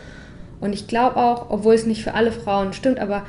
Und 0.61 0.73
ich 0.73 0.87
glaube 0.87 1.17
auch, 1.17 1.51
obwohl 1.51 1.75
es 1.75 1.87
nicht 1.87 2.03
für 2.03 2.15
alle 2.15 2.33
Frauen 2.33 2.73
stimmt, 2.73 2.99
aber 2.99 3.25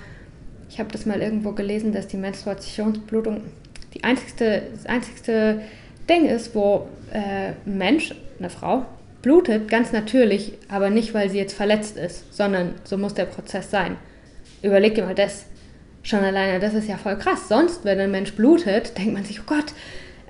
ich 0.70 0.80
habe 0.80 0.92
das 0.92 1.06
mal 1.06 1.22
irgendwo 1.22 1.52
gelesen, 1.52 1.94
dass 1.94 2.08
die 2.08 2.18
Menstruationsblutung 2.18 3.42
die 3.94 4.04
einzigste, 4.04 4.64
das 4.74 4.88
einzigste 4.88 5.62
Ding 6.10 6.26
ist, 6.26 6.56
wo 6.56 6.88
äh, 7.12 7.54
ein 7.66 7.78
Mensch, 7.78 8.16
eine 8.40 8.50
Frau, 8.50 8.86
blutet, 9.24 9.68
ganz 9.68 9.92
natürlich, 9.92 10.54
aber 10.70 10.92
nicht, 10.92 11.16
weil 11.16 11.30
sie 11.32 11.40
jetzt 11.40 11.56
verletzt 11.56 11.98
ist, 11.98 12.32
sondern 12.32 12.76
so 12.84 12.98
muss 12.98 13.16
der 13.16 13.26
Prozess 13.26 13.72
sein. 13.72 13.98
Überleg 14.62 14.94
dir 14.94 15.06
mal 15.06 15.16
das. 15.16 15.46
Schon 16.04 16.20
alleine, 16.20 16.60
das 16.60 16.74
ist 16.74 16.90
ja 16.90 16.98
voll 16.98 17.18
krass. 17.18 17.48
Sonst, 17.48 17.86
wenn 17.86 18.00
ein 18.00 18.12
Mensch 18.12 18.34
blutet, 18.34 18.98
denkt 18.98 19.14
man 19.14 19.24
sich, 19.24 19.40
oh 19.40 19.46
Gott, 19.46 19.74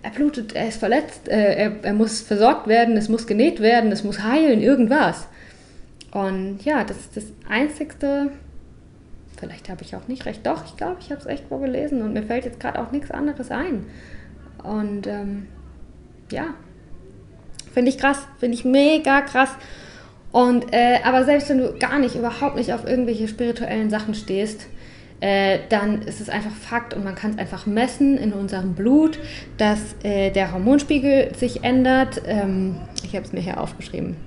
er 0.03 0.11
blutet, 0.11 0.53
er 0.53 0.67
ist 0.67 0.77
verletzt, 0.77 1.27
äh, 1.27 1.55
er, 1.55 1.83
er 1.83 1.93
muss 1.93 2.21
versorgt 2.21 2.67
werden, 2.67 2.95
es 2.95 3.09
muss 3.09 3.25
genäht 3.25 3.59
werden, 3.59 3.91
es 3.91 4.03
muss 4.03 4.21
heilen, 4.21 4.61
irgendwas. 4.61 5.27
Und 6.11 6.63
ja, 6.63 6.83
das 6.83 6.97
ist 6.97 7.17
das 7.17 7.23
Einzigste, 7.49 8.29
vielleicht 9.39 9.69
habe 9.69 9.81
ich 9.81 9.95
auch 9.95 10.07
nicht 10.07 10.27
recht, 10.27 10.45
doch, 10.45 10.65
ich 10.65 10.77
glaube, 10.77 10.97
ich 10.99 11.09
habe 11.09 11.21
es 11.21 11.25
echt 11.25 11.45
wo 11.49 11.57
gelesen 11.57 12.03
und 12.03 12.13
mir 12.13 12.21
fällt 12.21 12.45
jetzt 12.45 12.59
gerade 12.59 12.79
auch 12.79 12.91
nichts 12.91 13.09
anderes 13.09 13.49
ein. 13.49 13.85
Und 14.61 15.07
ähm, 15.07 15.47
ja, 16.31 16.53
finde 17.73 17.89
ich 17.89 17.97
krass, 17.97 18.19
finde 18.39 18.55
ich 18.55 18.65
mega 18.65 19.21
krass. 19.21 19.49
Und 20.31 20.73
äh, 20.73 20.99
aber 21.03 21.25
selbst 21.25 21.49
wenn 21.49 21.59
du 21.59 21.73
gar 21.77 21.99
nicht, 21.99 22.15
überhaupt 22.15 22.55
nicht 22.55 22.73
auf 22.73 22.87
irgendwelche 22.87 23.27
spirituellen 23.27 23.89
Sachen 23.89 24.15
stehst, 24.15 24.67
äh, 25.19 25.59
dann 25.69 26.01
ist 26.01 26.19
es 26.19 26.29
einfach 26.29 26.51
Fakt 26.51 26.93
und 26.93 27.03
man 27.03 27.15
kann 27.15 27.31
es 27.31 27.37
einfach 27.37 27.65
messen 27.65 28.17
in 28.17 28.33
unserem 28.33 28.73
Blut, 28.73 29.19
dass 29.57 29.79
äh, 30.03 30.31
der 30.31 30.51
Hormonspiegel 30.51 31.35
sich 31.35 31.63
ändert. 31.63 32.21
Ähm, 32.25 32.77
ich 33.03 33.15
habe 33.15 33.25
es 33.25 33.31
mir 33.31 33.41
hier 33.41 33.61
aufgeschrieben. 33.61 34.17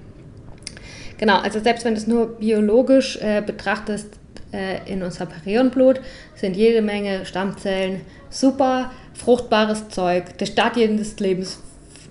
Genau, 1.18 1.38
also 1.38 1.60
selbst 1.60 1.84
wenn 1.84 1.94
du 1.94 2.00
es 2.00 2.06
nur 2.06 2.38
biologisch 2.38 3.18
äh, 3.20 3.42
betrachtest, 3.44 4.18
äh, 4.52 4.90
in 4.90 5.02
unserem 5.02 5.28
Periodenblut 5.28 6.00
sind 6.34 6.56
jede 6.56 6.82
Menge 6.82 7.26
Stammzellen, 7.26 8.02
super 8.30 8.90
fruchtbares 9.14 9.88
Zeug, 9.88 10.38
der 10.38 10.46
Start 10.46 10.76
jedes 10.76 11.18
Lebens, 11.18 11.60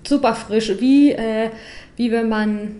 super 0.08 0.34
frisch, 0.34 0.72
wie, 0.78 1.12
äh, 1.12 1.50
wie 1.96 2.12
wenn 2.12 2.28
man, 2.28 2.76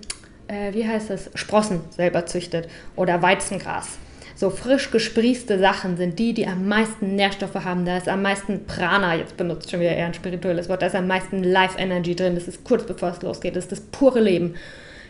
äh, 0.48 0.72
wie 0.72 0.86
heißt 0.86 1.10
das, 1.10 1.30
Sprossen 1.34 1.80
selber 1.90 2.26
züchtet 2.26 2.68
oder 2.96 3.22
Weizengras 3.22 3.98
so 4.36 4.50
frisch 4.50 4.90
gesprießte 4.90 5.58
Sachen 5.58 5.96
sind 5.96 6.18
die, 6.18 6.34
die 6.34 6.46
am 6.46 6.68
meisten 6.68 7.16
Nährstoffe 7.16 7.54
haben. 7.54 7.86
Da 7.86 7.96
ist 7.96 8.06
am 8.06 8.20
meisten 8.20 8.66
Prana, 8.66 9.16
jetzt 9.16 9.38
benutzt 9.38 9.70
schon 9.70 9.80
wieder 9.80 9.96
eher 9.96 10.06
ein 10.06 10.14
spirituelles 10.14 10.68
Wort, 10.68 10.82
da 10.82 10.86
ist 10.86 10.94
am 10.94 11.06
meisten 11.06 11.42
Life 11.42 11.78
Energy 11.78 12.14
drin. 12.14 12.34
Das 12.34 12.46
ist 12.46 12.62
kurz 12.62 12.84
bevor 12.84 13.08
es 13.08 13.22
losgeht, 13.22 13.56
das 13.56 13.64
ist 13.64 13.72
das 13.72 13.80
pure 13.80 14.20
Leben. 14.20 14.54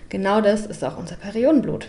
Genau 0.09 0.41
das 0.41 0.65
ist 0.65 0.85
auch 0.85 0.97
unser 0.97 1.17
Periodenblut. 1.17 1.89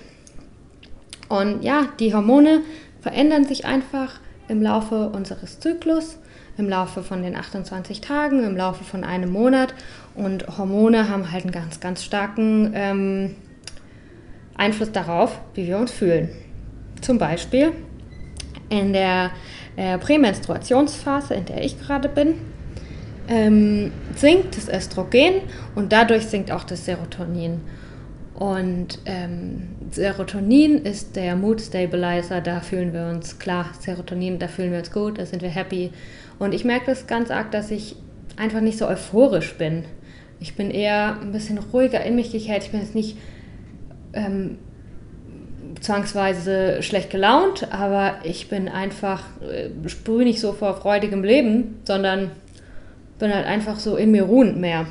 Und 1.30 1.62
ja, 1.64 1.90
die 2.00 2.14
Hormone 2.16 2.62
verändern 3.02 3.46
sich 3.46 3.66
einfach 3.66 4.20
im 4.48 4.64
Laufe 4.64 5.10
unseres 5.10 5.60
Zyklus, 5.60 6.18
im 6.58 6.70
Laufe 6.70 7.04
von 7.04 7.22
den 7.22 7.36
28 7.36 8.02
Tagen, 8.02 8.44
im 8.44 8.58
Laufe 8.58 8.84
von 8.84 9.04
einem 9.04 9.32
Monat. 9.32 9.74
Und 10.16 10.58
Hormone 10.58 11.10
haben 11.10 11.32
halt 11.32 11.44
einen 11.44 11.52
ganz, 11.52 11.80
ganz 11.80 12.04
starken 12.04 12.72
ähm, 12.74 13.36
Einfluss 14.56 14.92
darauf, 14.92 15.40
wie 15.54 15.68
wir 15.68 15.78
uns 15.78 15.92
fühlen. 15.92 16.30
Zum 17.02 17.18
Beispiel 17.18 17.74
in 18.70 18.94
der 18.94 19.32
äh, 19.76 19.98
Prämenstruationsphase, 19.98 21.36
in 21.36 21.46
der 21.46 21.64
ich 21.64 21.80
gerade 21.80 22.10
bin, 22.10 22.36
ähm, 23.30 23.92
sinkt 24.16 24.58
das 24.58 24.70
Östrogen 24.70 25.42
und 25.76 25.92
dadurch 25.92 26.26
sinkt 26.26 26.52
auch 26.52 26.64
das 26.64 26.86
Serotonin. 26.86 27.62
Und 28.34 29.00
ähm, 29.06 29.70
Serotonin 29.92 30.84
ist 30.84 31.16
der 31.16 31.36
Mood 31.36 31.60
Stabilizer, 31.60 32.40
da 32.40 32.62
fühlen 32.62 32.94
wir 32.94 33.08
uns 33.08 33.40
klar, 33.40 33.72
Serotonin, 33.80 34.38
da 34.38 34.48
fühlen 34.48 34.72
wir 34.72 34.80
uns 34.80 34.92
gut, 34.92 35.18
da 35.18 35.26
sind 35.26 35.42
wir 35.42 35.50
happy. 35.50 35.92
Und 36.40 36.54
ich 36.54 36.66
merke 36.66 36.86
das 36.88 37.08
ganz 37.08 37.32
arg, 37.32 37.52
dass 37.52 37.72
ich 37.72 37.96
einfach 38.36 38.62
nicht 38.62 38.78
so 38.78 38.88
euphorisch 38.88 39.56
bin. 39.56 39.86
Ich 40.40 40.56
bin 40.56 40.70
eher 40.70 41.18
ein 41.20 41.32
bisschen 41.32 41.58
ruhiger 41.58 42.04
in 42.04 42.16
mich 42.16 42.32
gekehrt. 42.32 42.64
Ich 42.64 42.72
bin 42.72 42.82
jetzt 42.82 42.96
nicht 42.96 43.18
ähm, 44.14 44.60
zwangsweise 45.82 46.84
schlecht 46.84 47.10
gelaunt, 47.10 47.72
aber 47.72 48.20
ich 48.24 48.50
bin 48.50 48.70
einfach, 48.70 49.24
äh, 49.42 49.70
sprühe 49.90 50.24
nicht 50.24 50.40
so 50.40 50.54
vor 50.54 50.76
freudigem 50.76 51.24
Leben, 51.24 51.80
sondern 51.86 52.32
bin 53.20 53.34
halt 53.34 53.46
einfach 53.46 53.80
so 53.80 53.96
in 53.96 54.12
mir 54.12 54.24
ruhend 54.24 54.58
mehr. 54.60 54.86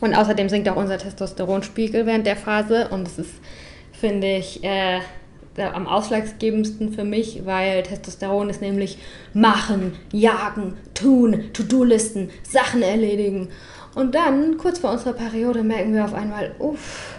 Und 0.00 0.14
außerdem 0.14 0.48
sinkt 0.48 0.68
auch 0.68 0.76
unser 0.76 0.98
Testosteronspiegel 0.98 2.06
während 2.06 2.26
der 2.26 2.36
Phase 2.36 2.88
und 2.88 3.06
das 3.06 3.18
ist, 3.18 3.34
finde 3.92 4.36
ich, 4.36 4.64
äh, 4.64 4.98
am 5.56 5.86
ausschlaggebendsten 5.86 6.92
für 6.92 7.04
mich, 7.04 7.42
weil 7.44 7.82
Testosteron 7.82 8.50
ist 8.50 8.60
nämlich 8.60 8.98
machen, 9.34 9.94
jagen, 10.12 10.74
tun, 10.94 11.50
To-Do-Listen, 11.52 12.30
Sachen 12.42 12.82
erledigen. 12.82 13.48
Und 13.94 14.14
dann, 14.14 14.56
kurz 14.56 14.78
vor 14.78 14.92
unserer 14.92 15.12
Periode, 15.12 15.62
merken 15.62 15.94
wir 15.94 16.04
auf 16.04 16.14
einmal, 16.14 16.54
uff, 16.58 17.18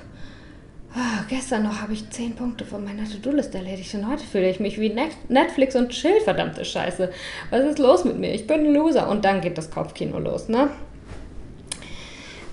Oh, 0.96 1.24
gestern 1.28 1.64
noch 1.64 1.82
habe 1.82 1.94
ich 1.94 2.08
zehn 2.12 2.36
Punkte 2.36 2.66
von 2.66 2.84
meiner 2.84 3.10
To-Do-Liste 3.10 3.58
erledigt 3.58 3.96
und 3.96 4.08
heute 4.08 4.24
fühle 4.24 4.48
ich 4.48 4.60
mich 4.60 4.80
wie 4.80 4.96
Netflix 5.28 5.76
und 5.76 5.90
Chill, 5.90 6.22
verdammte 6.24 6.64
Scheiße. 6.64 7.12
Was 7.50 7.62
ist 7.62 7.80
los 7.80 8.06
mit 8.06 8.20
mir? 8.20 8.32
Ich 8.32 8.46
bin 8.46 8.60
ein 8.60 8.74
Loser. 8.76 9.10
Und 9.10 9.26
dann 9.26 9.42
geht 9.42 9.58
das 9.58 9.72
Kopfkino 9.72 10.20
los, 10.20 10.50
ne? 10.50 10.70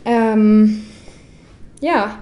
Ähm, 0.06 0.86
ja, 1.82 2.20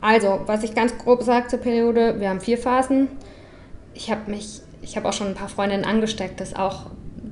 Also, 0.00 0.40
was 0.46 0.62
ich 0.62 0.74
ganz 0.74 0.96
grob 0.96 1.22
sage 1.22 1.48
zur 1.48 1.58
Periode, 1.58 2.20
wir 2.20 2.28
haben 2.28 2.40
vier 2.40 2.58
Phasen. 2.58 3.08
Ich 3.94 4.10
habe 4.10 4.30
mich, 4.30 4.60
ich 4.80 4.96
habe 4.96 5.08
auch 5.08 5.12
schon 5.12 5.28
ein 5.28 5.34
paar 5.34 5.48
Freundinnen 5.48 5.84
angesteckt, 5.84 6.40
das 6.40 6.54
auch 6.54 6.86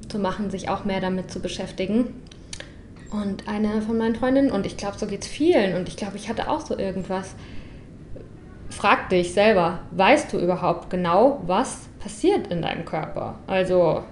zu 0.08 0.18
machen, 0.18 0.50
sich 0.50 0.68
auch 0.68 0.84
mehr 0.84 1.00
damit 1.00 1.30
zu 1.30 1.40
beschäftigen. 1.40 2.22
Und 3.10 3.48
eine 3.48 3.82
von 3.82 3.98
meinen 3.98 4.16
Freundinnen, 4.16 4.50
und 4.50 4.66
ich 4.66 4.76
glaube, 4.76 4.98
so 4.98 5.06
geht 5.06 5.22
es 5.22 5.28
vielen, 5.28 5.76
und 5.76 5.88
ich 5.88 5.96
glaube, 5.96 6.16
ich 6.16 6.28
hatte 6.28 6.50
auch 6.50 6.60
so 6.60 6.76
irgendwas. 6.76 7.34
Frag 8.68 9.08
dich 9.10 9.32
selber, 9.32 9.80
weißt 9.92 10.32
du 10.32 10.38
überhaupt 10.38 10.90
genau, 10.90 11.40
was 11.46 11.88
passiert 12.00 12.48
in 12.48 12.62
deinem 12.62 12.84
Körper? 12.84 13.38
Also, 13.46 14.02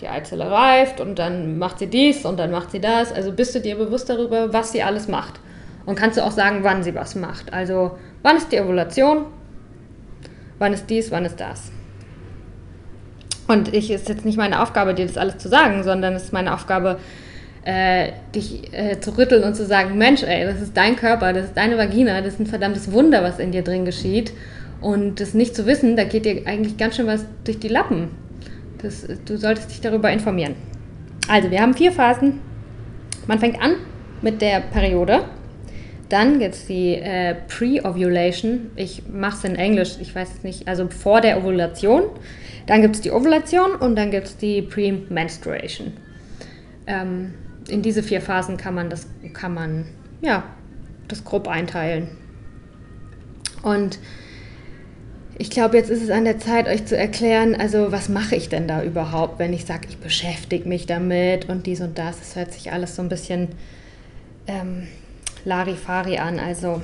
die 0.00 0.08
Eizelle 0.08 0.50
reift 0.50 1.00
und 1.00 1.18
dann 1.18 1.58
macht 1.58 1.78
sie 1.78 1.86
dies 1.86 2.24
und 2.24 2.38
dann 2.38 2.50
macht 2.50 2.70
sie 2.70 2.80
das. 2.80 3.12
Also 3.12 3.32
bist 3.32 3.54
du 3.54 3.60
dir 3.60 3.76
bewusst 3.76 4.08
darüber, 4.08 4.52
was 4.52 4.72
sie 4.72 4.82
alles 4.82 5.08
macht. 5.08 5.40
Und 5.88 5.94
kannst 5.94 6.18
du 6.18 6.22
auch 6.22 6.32
sagen, 6.32 6.58
wann 6.64 6.82
sie 6.82 6.94
was 6.94 7.14
macht. 7.14 7.50
Also 7.50 7.96
wann 8.20 8.36
ist 8.36 8.52
die 8.52 8.60
Ovulation, 8.60 9.24
wann 10.58 10.74
ist 10.74 10.90
dies, 10.90 11.10
wann 11.10 11.24
ist 11.24 11.40
das. 11.40 11.72
Und 13.46 13.72
ich 13.72 13.90
ist 13.90 14.06
jetzt 14.06 14.26
nicht 14.26 14.36
meine 14.36 14.60
Aufgabe, 14.60 14.92
dir 14.92 15.06
das 15.06 15.16
alles 15.16 15.38
zu 15.38 15.48
sagen, 15.48 15.82
sondern 15.84 16.12
es 16.12 16.24
ist 16.24 16.32
meine 16.34 16.52
Aufgabe, 16.52 16.98
äh, 17.64 18.12
dich 18.34 18.70
äh, 18.74 19.00
zu 19.00 19.16
rütteln 19.16 19.44
und 19.44 19.54
zu 19.54 19.64
sagen, 19.64 19.96
Mensch, 19.96 20.22
ey, 20.22 20.44
das 20.44 20.60
ist 20.60 20.76
dein 20.76 20.94
Körper, 20.94 21.32
das 21.32 21.46
ist 21.46 21.56
deine 21.56 21.78
Vagina, 21.78 22.20
das 22.20 22.34
ist 22.34 22.40
ein 22.40 22.46
verdammtes 22.46 22.92
Wunder, 22.92 23.22
was 23.22 23.38
in 23.38 23.50
dir 23.50 23.62
drin 23.62 23.86
geschieht. 23.86 24.34
Und 24.82 25.22
das 25.22 25.32
nicht 25.32 25.56
zu 25.56 25.64
wissen, 25.64 25.96
da 25.96 26.04
geht 26.04 26.26
dir 26.26 26.46
eigentlich 26.46 26.76
ganz 26.76 26.96
schön 26.96 27.06
was 27.06 27.24
durch 27.44 27.60
die 27.60 27.68
Lappen. 27.68 28.10
Das, 28.82 29.06
du 29.24 29.38
solltest 29.38 29.70
dich 29.70 29.80
darüber 29.80 30.10
informieren. 30.10 30.54
Also, 31.28 31.50
wir 31.50 31.62
haben 31.62 31.72
vier 31.72 31.92
Phasen. 31.92 32.40
Man 33.26 33.38
fängt 33.38 33.58
an 33.58 33.76
mit 34.20 34.42
der 34.42 34.60
Periode. 34.60 35.24
Dann 36.08 36.38
gibt 36.38 36.54
es 36.54 36.66
die 36.66 36.94
äh, 36.94 37.34
Pre-Ovulation. 37.48 38.70
Ich 38.76 39.02
mache 39.08 39.36
es 39.36 39.44
in 39.44 39.56
Englisch, 39.56 39.96
ich 40.00 40.14
weiß 40.14 40.28
es 40.38 40.42
nicht, 40.42 40.66
also 40.66 40.88
vor 40.88 41.20
der 41.20 41.38
Ovulation. 41.38 42.04
Dann 42.66 42.82
gibt 42.82 42.96
es 42.96 43.00
die 43.02 43.10
Ovulation 43.10 43.72
und 43.72 43.96
dann 43.96 44.10
gibt 44.10 44.26
es 44.26 44.36
die 44.36 44.62
Pre-Menstruation. 44.62 45.92
Ähm, 46.86 47.34
in 47.68 47.82
diese 47.82 48.02
vier 48.02 48.20
Phasen 48.20 48.56
kann 48.56 48.74
man 48.74 48.88
das, 48.88 49.06
kann 49.34 49.52
man, 49.52 49.86
ja, 50.22 50.44
das 51.08 51.24
grob 51.24 51.48
einteilen. 51.48 52.08
Und 53.62 53.98
ich 55.36 55.50
glaube, 55.50 55.76
jetzt 55.76 55.90
ist 55.90 56.02
es 56.02 56.10
an 56.10 56.24
der 56.24 56.38
Zeit, 56.38 56.66
euch 56.66 56.86
zu 56.86 56.96
erklären, 56.96 57.54
also 57.54 57.92
was 57.92 58.08
mache 58.08 58.34
ich 58.34 58.48
denn 58.48 58.66
da 58.66 58.82
überhaupt, 58.82 59.38
wenn 59.38 59.52
ich 59.52 59.66
sage, 59.66 59.86
ich 59.88 59.98
beschäftige 59.98 60.68
mich 60.68 60.86
damit 60.86 61.48
und 61.48 61.66
dies 61.66 61.80
und 61.80 61.98
das. 61.98 62.20
Es 62.20 62.34
hört 62.34 62.52
sich 62.52 62.72
alles 62.72 62.96
so 62.96 63.02
ein 63.02 63.08
bisschen 63.08 63.48
ähm, 64.46 64.88
Larifari 65.48 66.18
an. 66.18 66.38
Also 66.38 66.82